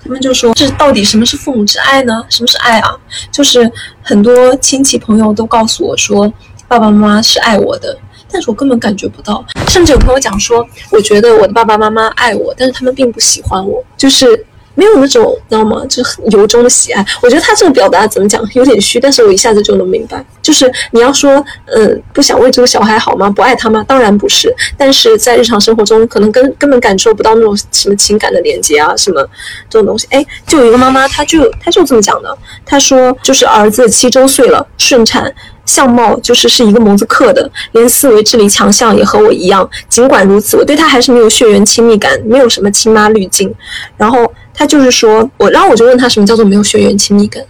[0.03, 2.23] 他们就说这到底什么是父母之爱呢？
[2.29, 2.95] 什么是爱啊？
[3.31, 3.69] 就是
[4.01, 6.31] 很多亲戚朋友都告诉我说，
[6.67, 7.97] 爸爸妈妈是爱我的。
[8.31, 15.85] 但是我根本感觉不到，甚至有朋友讲说，我觉得我的爸爸妈妈爱我，但是他们并不喜欢我，就是没有那种，知道吗？
[15.87, 17.05] 就是由衷的喜爱。
[17.21, 20.25] 我觉得他这个表达怎么讲，有点虚，但是我一下子就能明白。
[20.41, 23.29] 就是你要说，嗯，不想为这个小孩好吗？
[23.29, 23.83] 不爱他吗？
[23.85, 24.53] 当然不是。
[24.77, 29.21] 但是在日常生活中，可能根根本感受不到那种什么情感的连接啊，什么
[29.69, 30.07] 这种东西。
[30.09, 35.31] 哎，就有一个妈妈，她就她就这么讲的，她说，就是儿子七周岁了，顺产。
[35.65, 39.69] 相貌就是是一个模子刻的，连思维智力强项也和我一样。
[39.87, 43.53] 尽管如此，我对他还是没有血缘亲密感，没有什么亲妈滤镜。
[43.97, 47.41] 然后他就是说我，然后我就问他什么叫做没有血缘亲密感，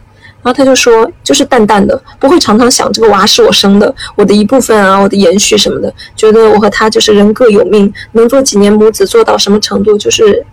[0.44, 5.94] 然后他就说就是淡淡的，不会常常想这个娃是我生的，我的一部分啊，我的延续什么的。
[6.16, 10.46] 觉得我和他就是人各有命，能做几年母子做到什么程度就是。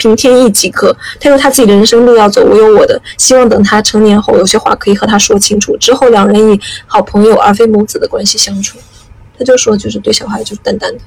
[0.00, 0.96] 凭天意即可。
[1.20, 2.98] 他有他自己的人生路要走，我有我的。
[3.18, 5.76] 希望等他成年后，有些话可以和他说清楚。
[5.76, 8.78] 之后两人以好朋友而非母子的关系相处。
[9.38, 11.00] 他就说，就是对小孩就是淡淡的，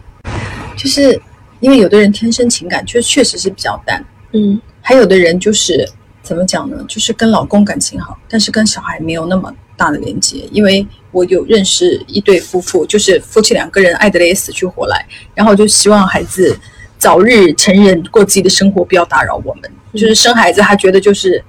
[0.77, 1.19] 就是
[1.60, 5.89] 因为有的人天生情感确确实是比较淡，嗯，还有的人就是
[6.21, 6.77] 怎么讲呢？
[6.88, 10.47] 就是跟老公感情好，但是跟小孩没有那么大的连接。
[10.51, 15.03] 因为我有认识一对夫妇，就是夫妻两个人爱得嘞死去活来，
[15.34, 16.56] 然后就希望孩子。
[16.97, 19.69] 早日成人，过自己的生活，不要打扰我们。
[19.93, 21.43] 就是生孩子，他觉得就是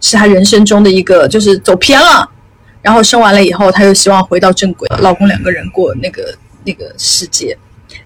[0.00, 2.28] 是他人生中的一个，就是走偏了。
[2.80, 7.56] 然后生完了以后，他又希望回到正轨，老公两个人过那个那个世界。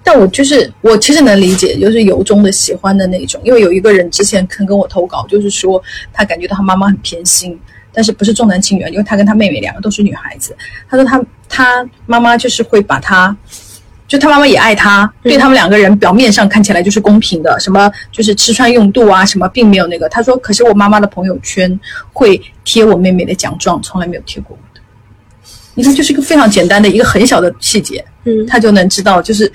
[0.03, 3.40] 但我就是我其实能理解，就是由衷的喜欢的那种。
[3.44, 5.81] 因为有一个人之前肯跟我投稿，就是说
[6.12, 7.59] 他感觉到他妈妈很偏心，
[7.92, 10.57] 但是不是重男轻女，因为他跟他妹妹两个都是女孩子。
[10.88, 13.37] 他说他他妈妈就是会把他。
[14.07, 20.09] 就他妈妈也爱他，对他们两个人表面上看起来就是公平的，什么就是吃穿用度啊，什么并没有那个。
[20.09, 21.79] 他说，可是我妈妈的朋友圈
[22.12, 24.81] 会贴我妹妹的奖状，从来没有贴过我的。
[25.75, 29.53] 你看，就是一个非常简单的一个很小的细节，嗯，他就能知道，就是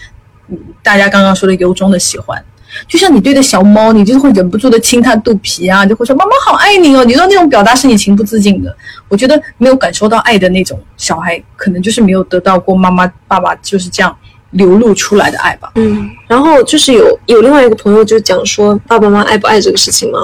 [0.84, 2.44] 大家刚刚说的由衷的喜欢。
[2.88, 7.04] 就像你对着小猫，你就是会忍不住的亲它肚皮啊，就会说妈妈好爱你哦。
[7.04, 8.74] 你说那种表达是你情不自禁的。
[9.10, 14.18] 我觉得没有感受到爱的那种小孩，可能就是没有得到过妈妈爸爸就是这样。
[14.52, 20.20] 流露出来的爱吧，嗯，然后就是有有另外一个朋友就讲说爸爸妈妈爱不爱这个事情嘛，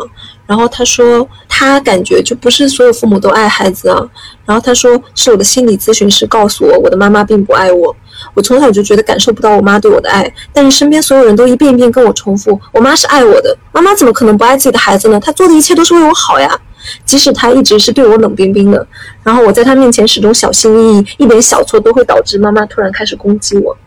[0.45, 4.05] 然后他说他感觉就不是所有父母都爱孩子啊，
[4.45, 7.95] 然后他说是我的心理咨询师告诉我我的妈妈并不爱我，
[8.33, 15.17] 我从小就觉得感受不到我妈对我的爱，但是身边所有人都一遍一遍跟我重复我妈是爱我的，妈妈怎么可能不爱自己的孩子呢？
[15.21, 16.53] 她做的一切都是为我好呀，
[17.05, 18.85] 即使她一直是对我冷冰冰的，
[19.23, 23.77] 然后我在她面前始终小心翼翼，一点小错都会导致妈妈突然开始攻击我。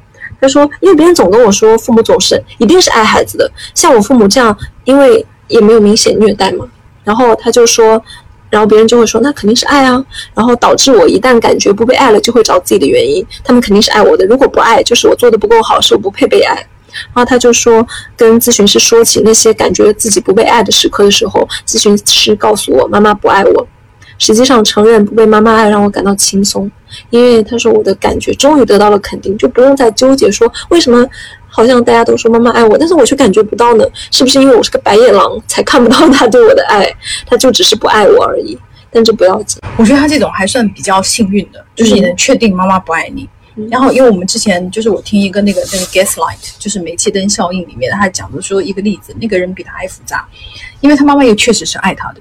[0.41, 3.51] 他说：“因为别人总跟我说，父母总是一定是爱孩子的。
[3.75, 6.67] 像我父母这样，因为也没有明显虐待嘛。
[7.05, 8.03] 然后他就说，
[8.49, 10.05] 然后别人就会说，那肯定是爱啊。
[10.35, 13.25] 然后导致我一旦感觉不被爱了，就会找自己的原因。
[13.45, 14.25] 他们肯定是爱我的。
[14.27, 16.55] 如果不爱，就是我做的不够好，是我不配被爱。
[16.55, 23.67] 然后他就说，跟咨询师说起那些感觉自己不被爱的时刻的时候，咨询师告诉我，妈妈不爱我。
[24.19, 26.71] 实际上，承认不被妈妈爱，让我感到轻松。
[27.11, 31.07] 因为他说我的感觉终于得到了肯定，就不用再纠结说为什么
[31.49, 33.85] 好像大家都说妈妈爱我，但是我却感觉不到呢？
[34.11, 36.91] 是不是因为我是个白眼狼才看不到他对我的爱？
[37.27, 38.59] 他就只是不爱我而已。
[38.93, 43.29] 但这不要紧，我觉得他这种还算比较幸运的，就是你能确定妈妈不爱你。
[43.71, 50.27] 然后，因为我们之前就是我听一个那个那个 gaslight，就是煤气灯效应里面，他讲的说一个例子，那个人比他还复杂，
[50.81, 52.21] 因为他妈妈也确实是爱他的。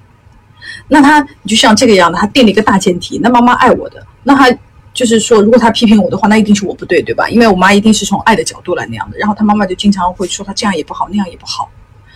[0.89, 4.53] 那他就像这个样的，他定了一个大前提，那妈妈爱我的，那他
[4.93, 7.29] 就是说，如果他批评我的话，那一定是我不对，对吧？
[7.29, 9.17] 因为我妈一定是从爱的角度来那样的。
[9.17, 11.69] 然后他妈妈就经常会说他这样也不好，那样也不好，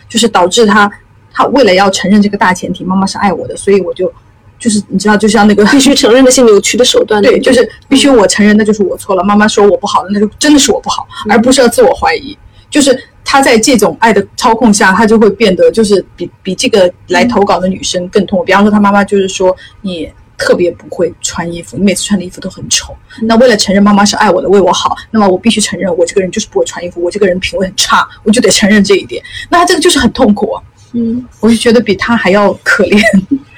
[0.09, 0.91] 就是导致他
[1.31, 4.11] 他为了要承认这个大前提，妈妈是爱我的，所以我就。
[4.59, 9.21] 就是你知道，就像那个必须承认那些扭曲的手段， 对，就是必须我承认，那就是我错了。
[9.21, 12.37] 妈妈说我不好，那就真的是我不好，而不是要自我怀疑。
[12.73, 18.43] 就是他在这种爱的操控下，他就会变得就是比比这个来投稿的女生更痛苦。
[18.43, 22.95] 比方说，他妈妈就是说你特别不会穿衣服，你每次穿的衣服都很丑。
[23.21, 29.23] 那为了承认妈妈是爱我的，为我好，那么我必须承认我这个人就是不会穿衣服，我这个人品味很差，我就得承认这一点。
[29.51, 30.57] 那他这个就是很痛苦。
[30.93, 32.99] 嗯，我就觉得比他还要可怜。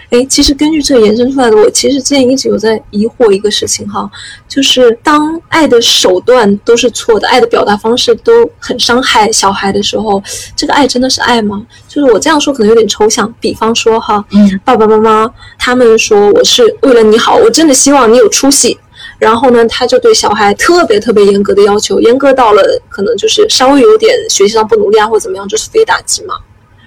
[0.10, 4.10] 哎，其实根据这延伸出来的，我其实之前一直有在疑惑一个事情哈，
[4.48, 10.22] 就是当爱的手段都是错的，爱的表达方式都很伤害小孩的时候，
[10.56, 11.66] 这个爱真的是爱吗？
[11.88, 18.78] 就是我这样说可能有点抽象，比方说哈，嗯，爸爸妈妈他们说我是为了你好，我真的希望你有出息，
[19.18, 26.36] 然后呢，他就对小孩特别特别严格的要求，严格到了可能就是稍微有点学习上不努力啊或者怎么样，就是非打即骂。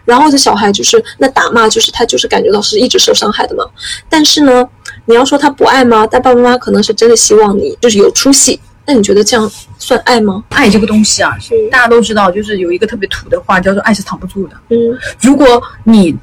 [0.08, 3.62] 然后这小孩就是那打骂，就是他就是感觉到是一直受伤害的嘛。
[4.08, 4.66] 但是呢，
[5.04, 6.08] 你要说他不爱吗？
[6.10, 8.58] 但爸爸妈妈可能是真的希望你就是有出息。
[8.86, 10.42] 那你觉得这样算爱吗？
[10.48, 11.36] 爱这个东西啊，
[11.70, 14.56] 大家都知道，就是有一个特别土的话，叫做爱是藏不住的。
[14.70, 14.76] 嗯，
[15.20, 16.16] 如果你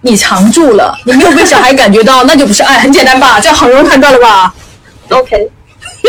[0.00, 2.80] 你藏住了，你没有被小孩感觉到， 那就不是爱。
[2.80, 3.38] 很简单吧？
[3.38, 4.52] 这样很容易判断了吧
[5.10, 5.48] ？OK，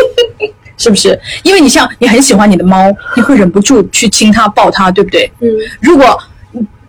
[0.77, 1.19] 是不是？
[1.43, 5.31] 因为你像你很喜欢你的猫，你会忍不住去亲它、抱它，对不对？
[5.41, 5.47] 嗯，
[5.79, 6.19] 如果。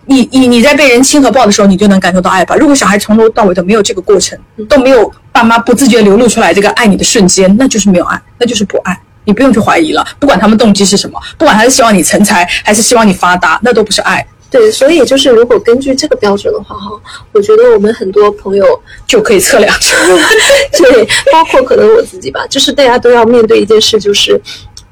[0.09, 2.57] 你你你在被人亲和抱的时候，你就能感受到爱吧？
[2.57, 8.99] 如果小孩从头到尾都没有这个过程，都没有爸妈不自觉流露出来这个爱你的瞬间，那就是没有爱，那就是不爱。
[9.25, 14.27] 你不用去怀疑了，不管他们动机是什么，不管他是希望你成才还是希望你发达，那都不是爱。
[14.51, 16.91] 对，所以就是如果根据这个标准的话，哈，
[17.33, 18.65] 我觉得我们很多朋友
[19.07, 19.77] 就可以测量。
[20.79, 24.41] 对，包括可能我自己吧，就是大家都要面对一件事，就是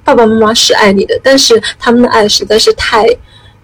[0.04, 3.06] 爸爸妈妈是爱你的，但是他们的爱实在是太。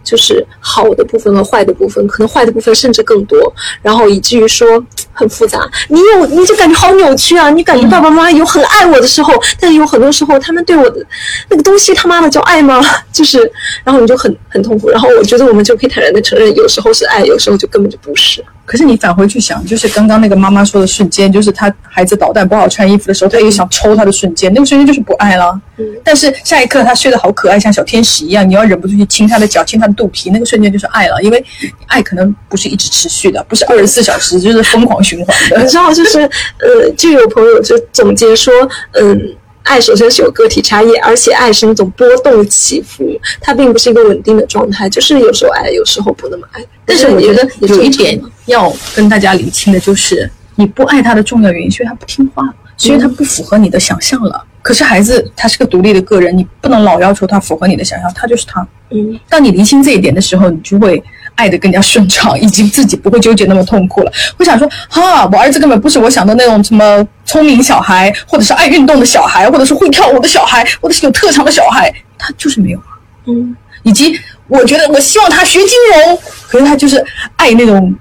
[0.03, 5.69] 就是好的部分和坏的部分，可能坏的部分甚至更多，然后以至于说很复杂。
[5.89, 7.51] 你有你就感觉好扭曲啊！
[7.51, 11.05] 你感觉爸爸妈妈有很爱我的时候，但是有很多时候他们对我的
[11.49, 12.83] 那个东西他妈的叫爱吗？
[13.13, 13.39] 就是，
[13.85, 14.89] 然后你就很很痛苦。
[14.91, 18.45] 然后我觉得我们就可以坦然的承认，有时候是爱，有时候就根本就不是。
[18.65, 25.61] 可是你返回去想，就是刚刚那个妈妈说的瞬间，就是他孩子捣蛋不好穿衣服的时候，他也想抽他的瞬间，那个瞬间就是不爱了。
[25.77, 25.85] 嗯。
[26.05, 31.21] 但是下一刻他睡得好可爱，像小天使一样，你要忍不住去亲他的脚，亲他的肚皮，那个瞬间就是爱了。
[31.23, 31.45] 因为
[31.87, 35.61] 爱可能不是一直持续的，不是二十四小时，就是疯狂循环的。
[35.61, 38.53] 你知道，就是呃，就有朋友就总结说，
[38.93, 39.37] 嗯。
[39.65, 43.09] 爱首先是有个体差异，而且爱是那种波动起伏，
[43.41, 46.61] 它并不是一个稳定的状态，就是有时候爱，有时候不那么爱。
[46.85, 52.43] 但是我觉得有一点要跟大家理清的就是，你不爱他的重要原因是因为他不听话，
[52.77, 54.45] 是因为他不符合你的想象了。
[54.63, 58.67] 可是孩子他是个独立的个人，你不能老要求他符合你的想象，他就是他。
[58.91, 61.03] 嗯，当你理清这一点的时候，你就会。
[61.35, 64.13] 爱的更加顺畅，以及自己不会纠结那么痛苦了。
[64.37, 73.01] 会想说，哈，我儿子根本不是我想的那种什么聪明小孩，或者是爱运动的小孩，或者是会跳舞的小孩，或者是有特长的小孩，他就是没有啊。
[73.27, 74.15] 嗯，以及
[74.47, 77.03] 我觉得我希望他学金融，可是他就是
[77.37, 77.93] 爱那种，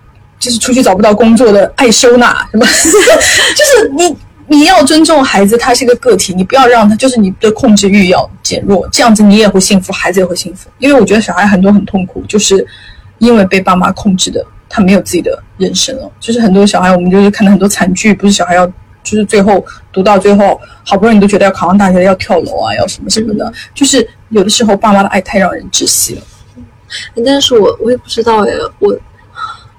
[0.42, 2.66] 就是出去找不到工作的，爱收纳什么，
[3.56, 10.70] 就是你你要尊重孩子，他是一个个体，你不要让他就是你的控制欲要减弱，这样子你也会幸福，孩子也会幸福。
[10.80, 12.68] 因为我觉得小孩很多很痛苦，就是。
[13.22, 16.12] 因为被爸妈控制的，他没有自己的人生了。
[16.20, 18.66] 就是很多小孩，我们就是看到很多惨剧，不是小孩要，
[19.04, 23.54] 就是最后读到最后，好不容易都觉得要考上大学，要跳楼啊，要什么什么的。
[23.76, 26.22] 就是有的时候，爸妈的爱太让人窒息了。
[27.24, 28.98] 但是我我也不知道哎，我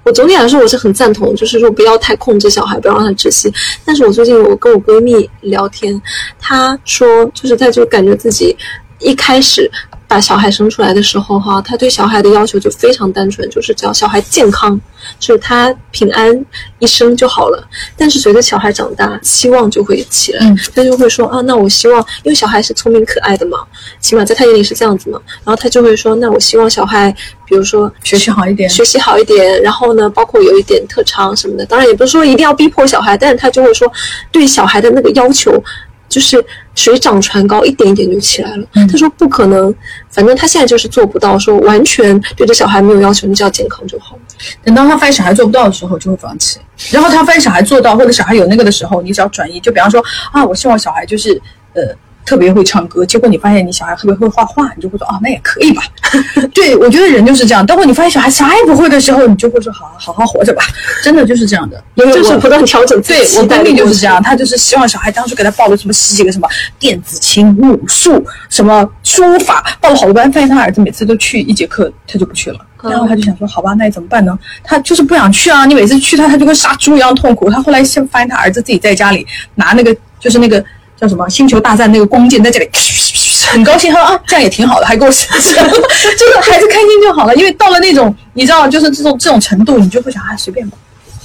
[0.03, 3.53] 我总体来说我是很赞同，就是说不要太控制小孩，不要让他窒息。
[3.85, 6.01] 但是我最近我跟我闺蜜聊天，
[6.39, 8.55] 她说就是她就感觉自己
[8.99, 9.71] 一开始。
[10.05, 14.79] 把小孩生出来的时候哈，她对小孩的要求就非常单纯，就是只要小孩健康，
[15.25, 16.45] 就是他平安
[16.79, 17.67] 一生就好了。
[17.97, 23.57] 但是随着小孩长大，希望就会起来，他就会说啊，那我希望，因为小孩是聪明可爱的嘛，
[24.01, 25.19] 起码在他眼里是这样子嘛。
[25.45, 27.09] 然后他就会说，那我希望小孩，
[27.45, 31.65] 比如说学习好一点，学习好一点，然后呢，包括有一点特长什么的。
[31.65, 33.89] 当然也不是说一定要逼迫小孩，但是他就会说，
[34.31, 35.63] 对小孩的那个要求。
[36.09, 36.45] 就是
[36.75, 38.67] 水涨船高，一点一点就起来了。
[38.73, 39.73] 他说不可能，
[40.11, 44.15] 反正他现在就是做不到，说完全对这小孩没有要求，你只要健康就好。
[44.63, 46.59] 等到他发现小孩做不到的时候，就会放弃。
[46.91, 49.59] 然后他发现小孩做到，或者小孩有那个的时候，你只要转移。
[49.59, 51.41] 就比方说啊，我希望小孩就是
[51.73, 51.81] 呃。
[52.25, 55.83] 特别会唱歌，结果你发现你小孩特别会画画，你就会说哦，那也可以吧。
[56.53, 57.65] 对，我觉得人就是这样。
[57.65, 60.63] 等会你发现小孩啥也不会的时候，你就会说好好好活着吧。
[61.03, 63.01] 真的就是这样的，就是不断调整。
[63.01, 66.47] 对，我闺蜜就是这样，她就是希望小孩当初给她报了什么十几个什么
[66.79, 72.59] 电子琴、武术、什么书法，报了好多班，发现她儿子每次都去一节课，他就不去了。
[72.83, 74.37] 然后他就想说好吧，那怎么办呢？
[74.63, 75.65] 他就是不想去啊。
[75.65, 77.49] 你每次去他，他就跟杀猪一样痛苦。
[77.49, 80.63] 他后来先发现他儿子自己在家里拿那个，就是那个。
[81.03, 81.27] 叫什么？
[81.27, 82.69] 星球大战那个光剑在这里，
[83.51, 83.91] 很高兴。
[83.91, 87.35] 他说啊，这样也挺好的，还给我省钱，就是孩子开心就好了。
[87.35, 90.77] 因为到了那种你知道，就是这种这种程度，你就会想啊，随便吧，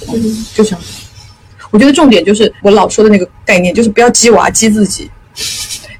[0.09, 0.79] 嗯，就这样。
[1.71, 5.09] 我觉得重点就是我老说的那个概念，就是不要激娃，激自己。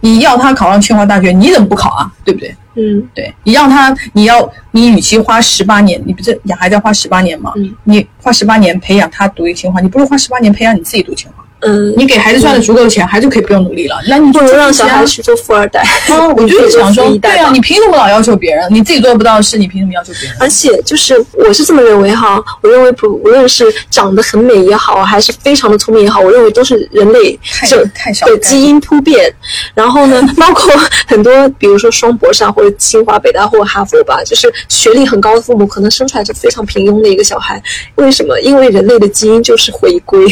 [0.01, 2.11] 你要他考上清华大学，你怎么不考啊？
[2.25, 2.53] 对不对？
[2.75, 3.33] 嗯，对。
[3.43, 7.53] 你让他，你要你与其花十八年，你不是养孩子要花十八年吗？
[7.55, 11.43] 嗯，你花十八年培养他读一清华，你不如花十八年培养你自己读清华。
[11.61, 13.97] 嗯，你给孩子赚的足够的钱，孩子可以不用努力了。
[14.07, 15.81] 那你不如让小孩去做富二代。
[15.81, 18.65] 啊，我就是想说， 对啊，你凭什么老要求别人？
[18.69, 20.37] 你自己做不到的事，你凭什么要求别人？
[20.39, 22.41] 而且就是，我是这么认为哈。
[22.61, 27.37] 我认为不，无论是长得很美也好，还是非常的聪明也好，我认为都是人类
[27.67, 27.83] 这
[28.25, 29.29] 的基因突变。
[29.73, 30.71] 然后呢， 包括
[31.07, 37.61] 很多，比如说双博上或者清华、北大或者哈佛吧，就是学历很高的父母，可能生出来就非常平庸的一个小孩。
[37.95, 38.39] 为什么？
[38.39, 40.25] 因为人类的基因就是回归，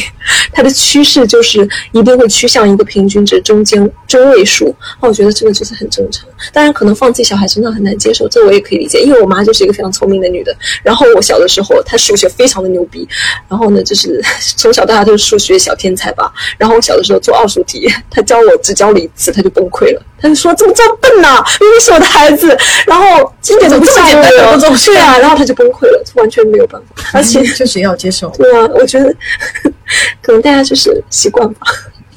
[0.54, 1.17] 它的趋势。
[1.26, 6.28] 就是一定会趋向一个平均值中间中位数，那我觉得这个就是很正常。
[6.54, 9.00] 当然，可能放自己小孩身上很难接受，这我也可以理解。
[9.02, 13.08] 因为我妈就是一个非常聪明的女的，然后我小的时候她数学非常的牛逼，
[13.50, 14.22] 然后呢就是
[14.58, 16.32] 从小到大都是数学小天才吧。
[16.58, 21.44] 然后我小的时候做奥数题，她教我只教了一次，她就崩溃了，她就说怎么这么笨呐？
[21.60, 22.56] 明明是我的孩子，
[22.86, 24.30] 然后经典的不简单的，
[24.86, 28.30] 对啊，然后她就崩溃了，完全没有办法，而且 就是要接受。
[28.38, 29.14] 对啊，我觉得。
[30.22, 31.62] 可能大家就是习惯吧，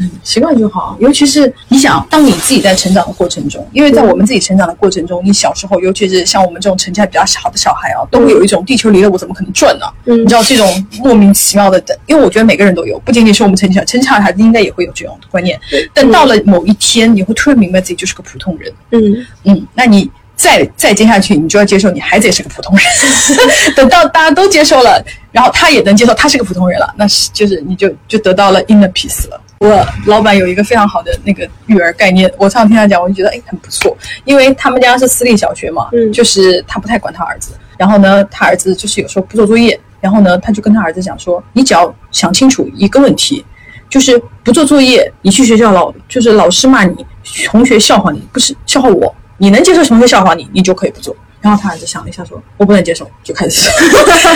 [0.00, 0.96] 嗯，习惯就好。
[0.98, 9.86] 尤其是你想，当你自己在成长的过程中，因为在我们自己成长的过程中，你小时候，尤其是像我们这种成绩还比较好的小孩啊，都会有一种地球离了我怎么可能转呢？
[10.06, 15.60] 嗯，你知道这种莫名其妙的，因为我觉得每个人都有，不仅仅是我们成绩好，成绩好的孩子应该也会有这种观念。
[15.92, 18.72] 但到了某一天，你会突然明白自己就是个普通人。
[18.90, 20.10] 嗯嗯，那你。
[20.40, 22.86] 再再接下去，你就要接受你孩子也是个普通人。
[23.76, 29.38] 等到大家都接受了，然后他也能接受他是个普通人了，那是就是你就就得到了 inner peace 了。
[29.58, 43.44] 我老板有一个非常好的那个育儿概念，我常常听他讲，我就觉得哎很不错，因为他们家是私立小学嘛，嗯，就是他不太管他儿子，然后呢，他儿子就是有时候不做作业，然后呢，他就跟他儿子讲说，你只要想清楚一个问题，
[43.90, 47.04] 就是不做作业，你去学校老就是老师骂你，
[47.44, 49.14] 同学笑话你，不是笑话我。
[49.40, 51.16] 你能接受同学笑话你，你就可以不做。
[51.40, 53.66] 然后他儿子想了一下，说：“我不能接受。”就开始。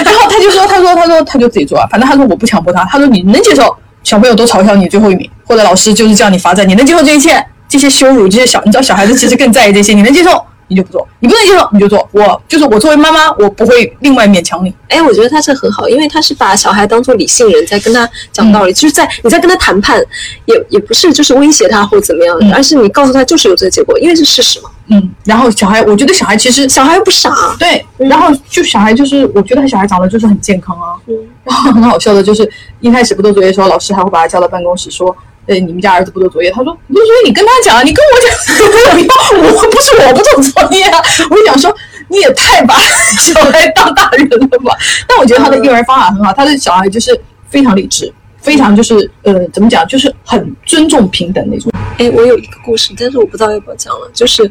[0.03, 1.87] 然后他就说：“他说，他说，他就自己做啊。
[1.91, 2.83] 反正他说我不强迫他。
[2.87, 7.45] 他说你能接受小朋友都嘲笑你最后一名，或者老师就是叫你罚站，你能接受这一切？
[7.69, 9.93] 这些羞辱，这些小，你知道小孩子其实更在意这些。
[9.93, 10.31] 你能接受？”
[10.75, 12.07] 你就不做，你不能接受，你就做。
[12.11, 14.75] 我就是我作为妈妈，我不会另外勉强你。
[14.89, 20.03] 哎，我觉得他这很好，因为他是把小孩当做理性人在跟他讲道理，就是在你在跟他谈判，
[20.47, 24.71] 也也不是就是威胁他或怎么样，而是你告诉他就是有这个结果，因为是事实嘛。
[24.89, 25.11] 嗯。
[25.25, 27.87] 然后小孩，我觉得小孩其实小孩又不傻，对。
[27.97, 30.99] 然后就小孩就是，我觉得他小孩长得就是很健康啊。
[31.07, 31.15] 嗯。
[31.45, 32.51] 然后很好笑的就是，
[32.81, 35.15] 一开始不做作业的时候，老师还会把他叫到办公室说。
[35.47, 41.03] 对，你们家儿子不做作业，他说不做作业，你跟他讲，你跟我讲， 我我不是我不做作业啊。
[41.31, 41.75] 我就想说，
[42.09, 42.75] 你也太把
[43.21, 44.77] 小孩当大人了吧？
[45.07, 47.19] 但我觉得他的育儿方法很好，他的小孩就是
[47.49, 51.71] 非常理智，非常就是呃，怎么讲，就是很尊重平等那种。
[51.99, 54.51] 哎，我有一个故事，但是我不知道要不要讲了，就是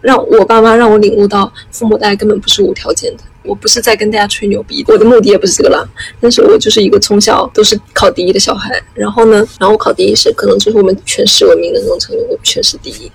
[0.00, 3.22] 让我爸妈让我领悟到，父母爱根本不是无条件的。
[3.44, 5.86] 我不是在跟大家吹牛逼，我的目的也不是这个啦。
[6.20, 8.82] 但是我就是一个从小都是考第一的小孩。
[8.94, 13.10] 然后呢，然后我考第一是可能就是我们全市闻名的那种程度，我全市第一。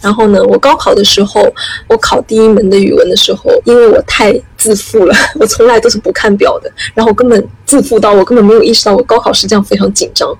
[0.00, 1.42] 然后呢，我高考的时候，
[1.88, 10.32] 我考第一门的语文的时候，因为我太自负了， 我从来都是不看表的，然后根本自负到我根本没有意识到我高考是这样非常紧张，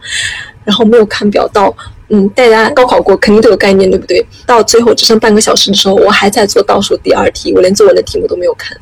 [0.64, 1.74] 然后没有看表到
[2.08, 4.24] 嗯，大家高考过肯定都有概念，对不对？
[4.46, 8.76] 到最后只剩半个小时的时候，我还在做倒数第二题，我连作文的题目都没有看。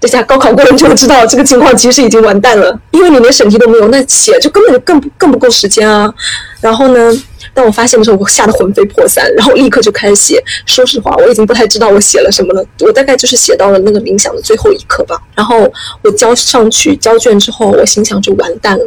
[0.00, 6.12] 大家高考过了就知道这个情况其实已经完蛋了，因为你连审题都没有，那写就根本就更更不够时间啊。
[6.60, 7.22] 然后呢，
[7.54, 10.42] 当我发现的时候，我吓得魂飞魄散，然后立刻就开始写。
[10.66, 15.16] 说实话，我已经不太知道我写了什么了，我大概就是写到了那个冥想的最后一刻吧。
[15.36, 15.72] 然后
[16.02, 18.84] 我交上去交卷之后，我心想就完蛋了，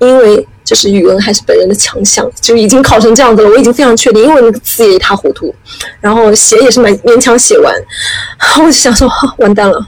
[0.00, 0.46] 因为。
[0.72, 3.50] 就是语文还是本人的强项，就已经考成这样子了。
[3.50, 5.54] 我已经非常确定，因为那个字也一塌糊涂，
[6.00, 7.74] 然后写也是蛮勉强写完。
[8.58, 9.06] 我就想说，
[9.36, 9.78] 完蛋了。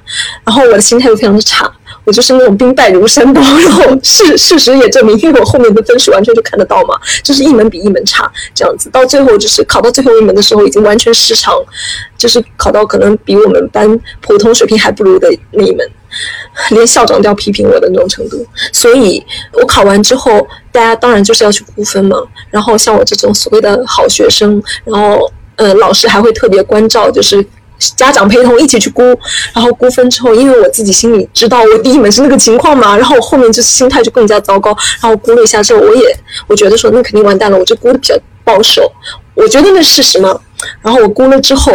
[0.45, 1.73] 然后我的心态又非常的差，
[2.05, 3.41] 我就是那种兵败如山倒。
[3.65, 8.91] 然后事事实也证明，因为我后面的分数完全就看得到嘛，就是一门比一门差这样子。
[8.91, 11.55] 到最后就是考到最后一门的时候，已经完全失常，
[12.19, 15.91] 就是考到可能比我们班普通水平还不如的那一门。
[16.71, 22.17] 连校长都要批评我的那种程度，所以我考完之后，大家当然就是要去估分嘛。
[22.51, 27.45] 然后像我这种所谓的好学生，然后呃，老师还会特别关照，就是
[27.97, 29.03] 家长陪同一起去估。
[29.53, 34.71] 然后估分之后，因为我自己心里知道我第一门是那个情况嘛，然后我后面就心态就更加糟糕。
[35.01, 38.91] 然后估了一下之后，我也我觉得说那肯定完蛋了，我就估的比较保守，
[39.35, 40.41] 我觉得那是事实嘛。
[40.81, 41.73] 然后我估了之后。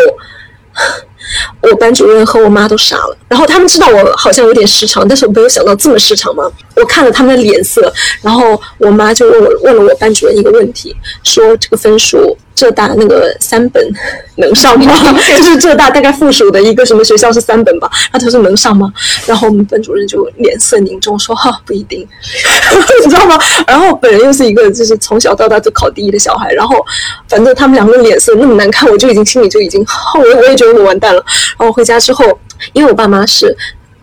[1.62, 6.50] 我班主任和我妈都傻了，然后他们知道我好像有点失常，但是我没有想到这么失常嘛。
[6.76, 12.38] 我看了他们的脸色，然后我妈就问我问了我班主任一个问题，说这个分数。
[12.60, 13.82] 浙大那个三本
[14.36, 14.94] 能上吗？
[15.38, 17.90] 就是浙大大概附属的一个什么学校是三本吧？
[18.12, 18.92] 那他说能上吗？
[19.26, 22.06] 然后我们班主任就脸色凝重说：“哈，不一定，
[23.06, 26.76] 你知道吗？”然后本人又是一个就是从小到大都考第一的小孩，然后
[27.30, 29.86] 反正他们两个脸色那么难看，我就已经心里就已经，
[30.16, 31.24] 我我也觉得我完蛋了。
[31.58, 32.26] 然后回家之后，
[32.74, 33.56] 因为我爸妈是。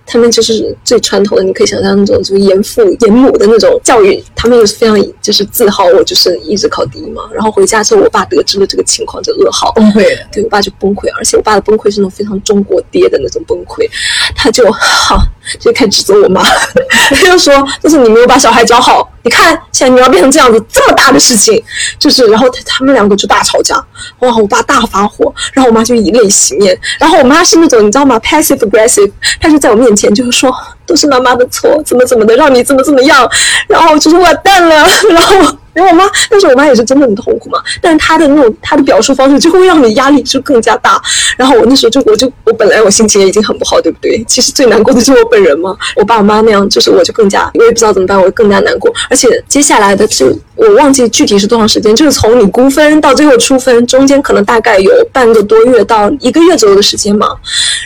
[0.06, 7.22] 他们就是最传统的，你可以想象那种就是严父严母的那种教育，他们也是非常就是自豪，我就是一直考第一嘛。
[7.32, 13.88] 然后回家之后，我爸得知了这个情况，就噩耗崩溃， 对我爸就崩溃，而且我爸的崩溃是那种非常中国爹的那种崩溃，
[14.34, 15.18] 他就哈
[15.58, 16.42] 就开始指责我妈，
[17.10, 19.08] 他就说就是你没有把小孩教好。
[19.22, 21.60] 你看，现在女儿变成这样子，这么大的事情，
[21.98, 23.74] 就是，然后他他们两个就大吵架，
[24.20, 30.54] 哇，我爸大发火，然后我妈就以泪洗面，然后我妈是那种你知道吗，passive aggressive，她就在我面前就是说
[30.86, 33.28] 都是妈妈的错，怎么怎么的，让你怎么怎么样，
[33.68, 35.56] 然后就是完蛋了， 然后。
[35.76, 37.62] 然后我妈，但是我妈也是真的很痛苦嘛。
[37.82, 40.98] 但是她的那种她的表述方式就会让你压力就更加大。
[41.36, 44.24] 然后我那时候就我就我本来我心情也已经很不好，对不对？
[44.26, 45.76] 其实最难过的是我本人嘛。
[45.94, 48.90] 我爸我妈那样，就是我就更加我也不知道怎么办，我更加难过。
[49.10, 57.28] 而且接下来的就我忘记具体是多长时间，就是从你估分到最后出分，中间可能大概有半个多月到一个月左右的时间嘛。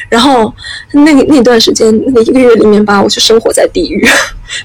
[0.09, 0.55] 然后
[0.93, 4.03] 那那段时间那一个月里面，我就生活在地狱。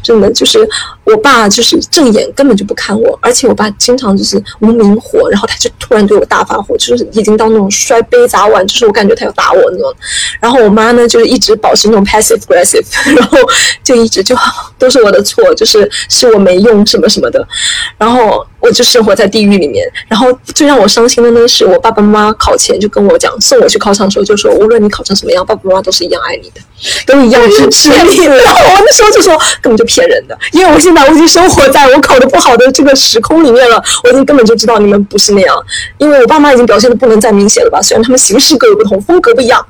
[0.04, 0.68] 真的就是
[1.04, 9.94] 我爸，就是正眼根本就不看我，而且我爸经常就是无名火，然后他就突然对我大发火，就是已经到那种摔杯砸碗，就是我感觉他要打我那种。
[10.40, 13.38] 然后我妈呢，就是一直保持那种 passive aggressive，然后
[13.84, 14.36] 就一直就
[14.78, 17.48] 都是我的错，就是是我没用什么什么的，
[17.98, 18.46] 然后。
[18.62, 26.60] 我就生活在地狱里面，然后最让我伤心的呢，是我爸爸妈妈考前就跟我讲，送我去考场的时候就说，无论你考成什么样，爸爸妈妈都是一样爱你的，
[27.06, 28.26] 都一样支持你。
[28.26, 35.56] 然后我那时候就说，根就骗人的，因为我现在我已经生活在我考的不好的这个时空里面了，我已经根本就知道你们不是那样，
[35.98, 39.66] 因为我爸妈已经表现的不能再明显了吧，虽然他们形式各有不同，风格不一样。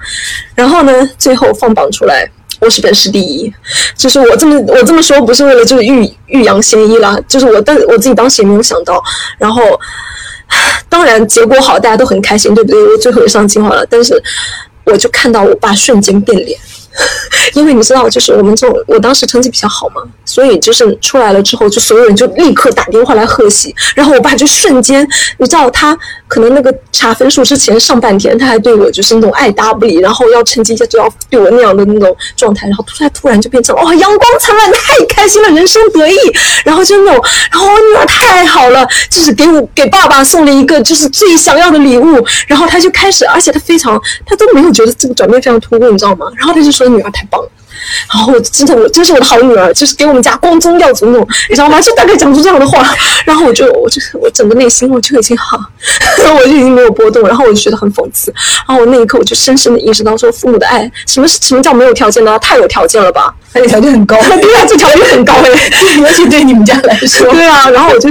[0.53, 2.29] 然后呢，最后放榜出来。
[2.61, 3.53] 我是本市第一，
[3.97, 9.03] 就是我这么我这么说不是为了就是欲欲扬先抑啦，就是我但我自己当时也没有想到，
[9.37, 9.77] 然后
[10.87, 12.81] 当然结果好，大家都很开心，对不对？
[12.81, 14.19] 我最后也上清华了，但是
[14.85, 16.57] 我就看到我爸瞬间变脸。
[17.53, 36.15] 因为你知道，就是我们这种，我当时成绩比较好嘛，所以就是出来了之后，就所有人就立刻打电话来贺喜，然后我爸就瞬间，你知道他可能那个查分数之前上半天他还对我就是那种爱答不理，然后要成绩一下就要对我那样的那种状态，然后突然突然就变成哇阳光灿烂，太开心了，人生得意，
[36.65, 46.25] 然后就那种，然后我女儿太好了，就是给我给爸爸送了一个就是最想要的礼物，然后他就开始，而且他非常他都没有觉得这个转变非常突兀，你知道吗？
[46.37, 46.84] 然后他就说。
[46.89, 47.49] 女儿太棒了，
[48.13, 51.79] 然后真的我真是我的好女儿，就是给我们家光宗耀祖那种，你知道吗？
[51.81, 52.83] 就大概讲出这样的话，
[53.25, 55.59] 然后我就我就我整个内心我就已经好，
[56.35, 58.33] 我就已经没有波动，然后我就觉得很讽刺，
[58.67, 62.37] 然后我那一刻我就深深的意识到说，父母的爱什么什么叫没有条件呢？
[62.39, 63.33] 太有条件了吧？
[63.53, 68.09] 而且 条件很高，对啊，这条件很高哎，尤其对你们家来说，对啊，然后我就。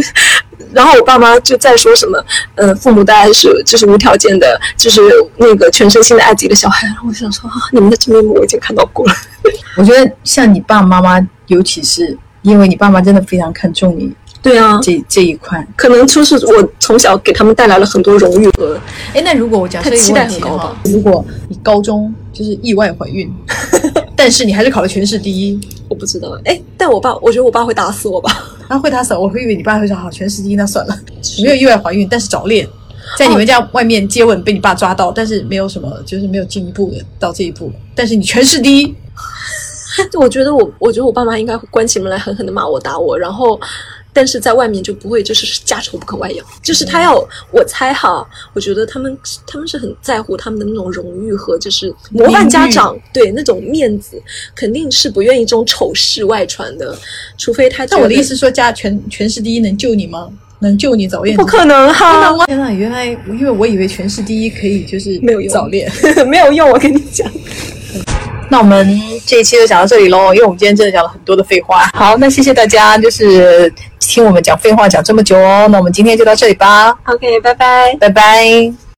[0.74, 2.24] 然后我爸妈就在说什么，
[2.56, 5.00] 呃，父母的爱是就是无条件的，就是
[5.36, 6.86] 那个全身心的爱自己的小孩。
[6.86, 9.14] 然后我想说，啊，你们的真面目我已经看到过了。
[9.76, 14.12] 我觉得像你爸爸妈妈，尤其是因为你爸妈真的非常看重你，
[14.42, 15.66] 对啊，这这一块。
[15.76, 18.78] 可能就是我从小给他们带来了很多荣誉和
[19.14, 23.32] 哎，那如果我假设一个期待问题哈很高吧，如果你高中就是意外怀孕，
[24.16, 25.58] 但是你还是考了全市第一，
[25.88, 28.50] 我不知道，哎，但我爸，我觉得我爸会打死我吧。
[28.66, 30.98] 他会打死我，我会以为你爸会说好全市第一，那算了，
[31.42, 32.66] 没有意外怀孕，但是早恋，
[33.18, 38.94] 在你们家外面接吻被你爸抓到，但是没有什么，就是没有进一步的到这一步，但是你全市第一，
[40.18, 43.60] 我觉得我，我觉得我爸妈应该会关起门来狠狠的骂我、打我，然后，
[44.14, 47.14] 但是在外面就不会，就是家丑不可外扬，就是他要
[47.50, 54.16] 我猜哈，我觉得他们他们是很在乎他们的那种荣誉和就是模范家长对那种面子，
[54.54, 56.96] 肯定是不愿意这种丑事外传的，
[57.36, 57.96] 除非他觉得。
[57.98, 60.30] 那我的意思说，家全全市第一能救你吗？
[60.60, 61.36] 能救你早恋？
[61.36, 62.32] 不可能哈！
[62.46, 65.90] 天呐，原来因为我以为全市第一可以就是没有用早恋。
[66.26, 67.30] 没有用，我跟你讲。
[68.50, 68.86] 那我们
[69.26, 71.90] 这一期就讲到这里喽，因为我们今天真的讲了很多的废话。
[71.94, 75.66] 好，那谢谢大家，就是听我们讲废话讲这么久哦。
[75.70, 77.96] 那我们今天就到这里吧，OK，拜拜。
[77.98, 78.83] 拜拜。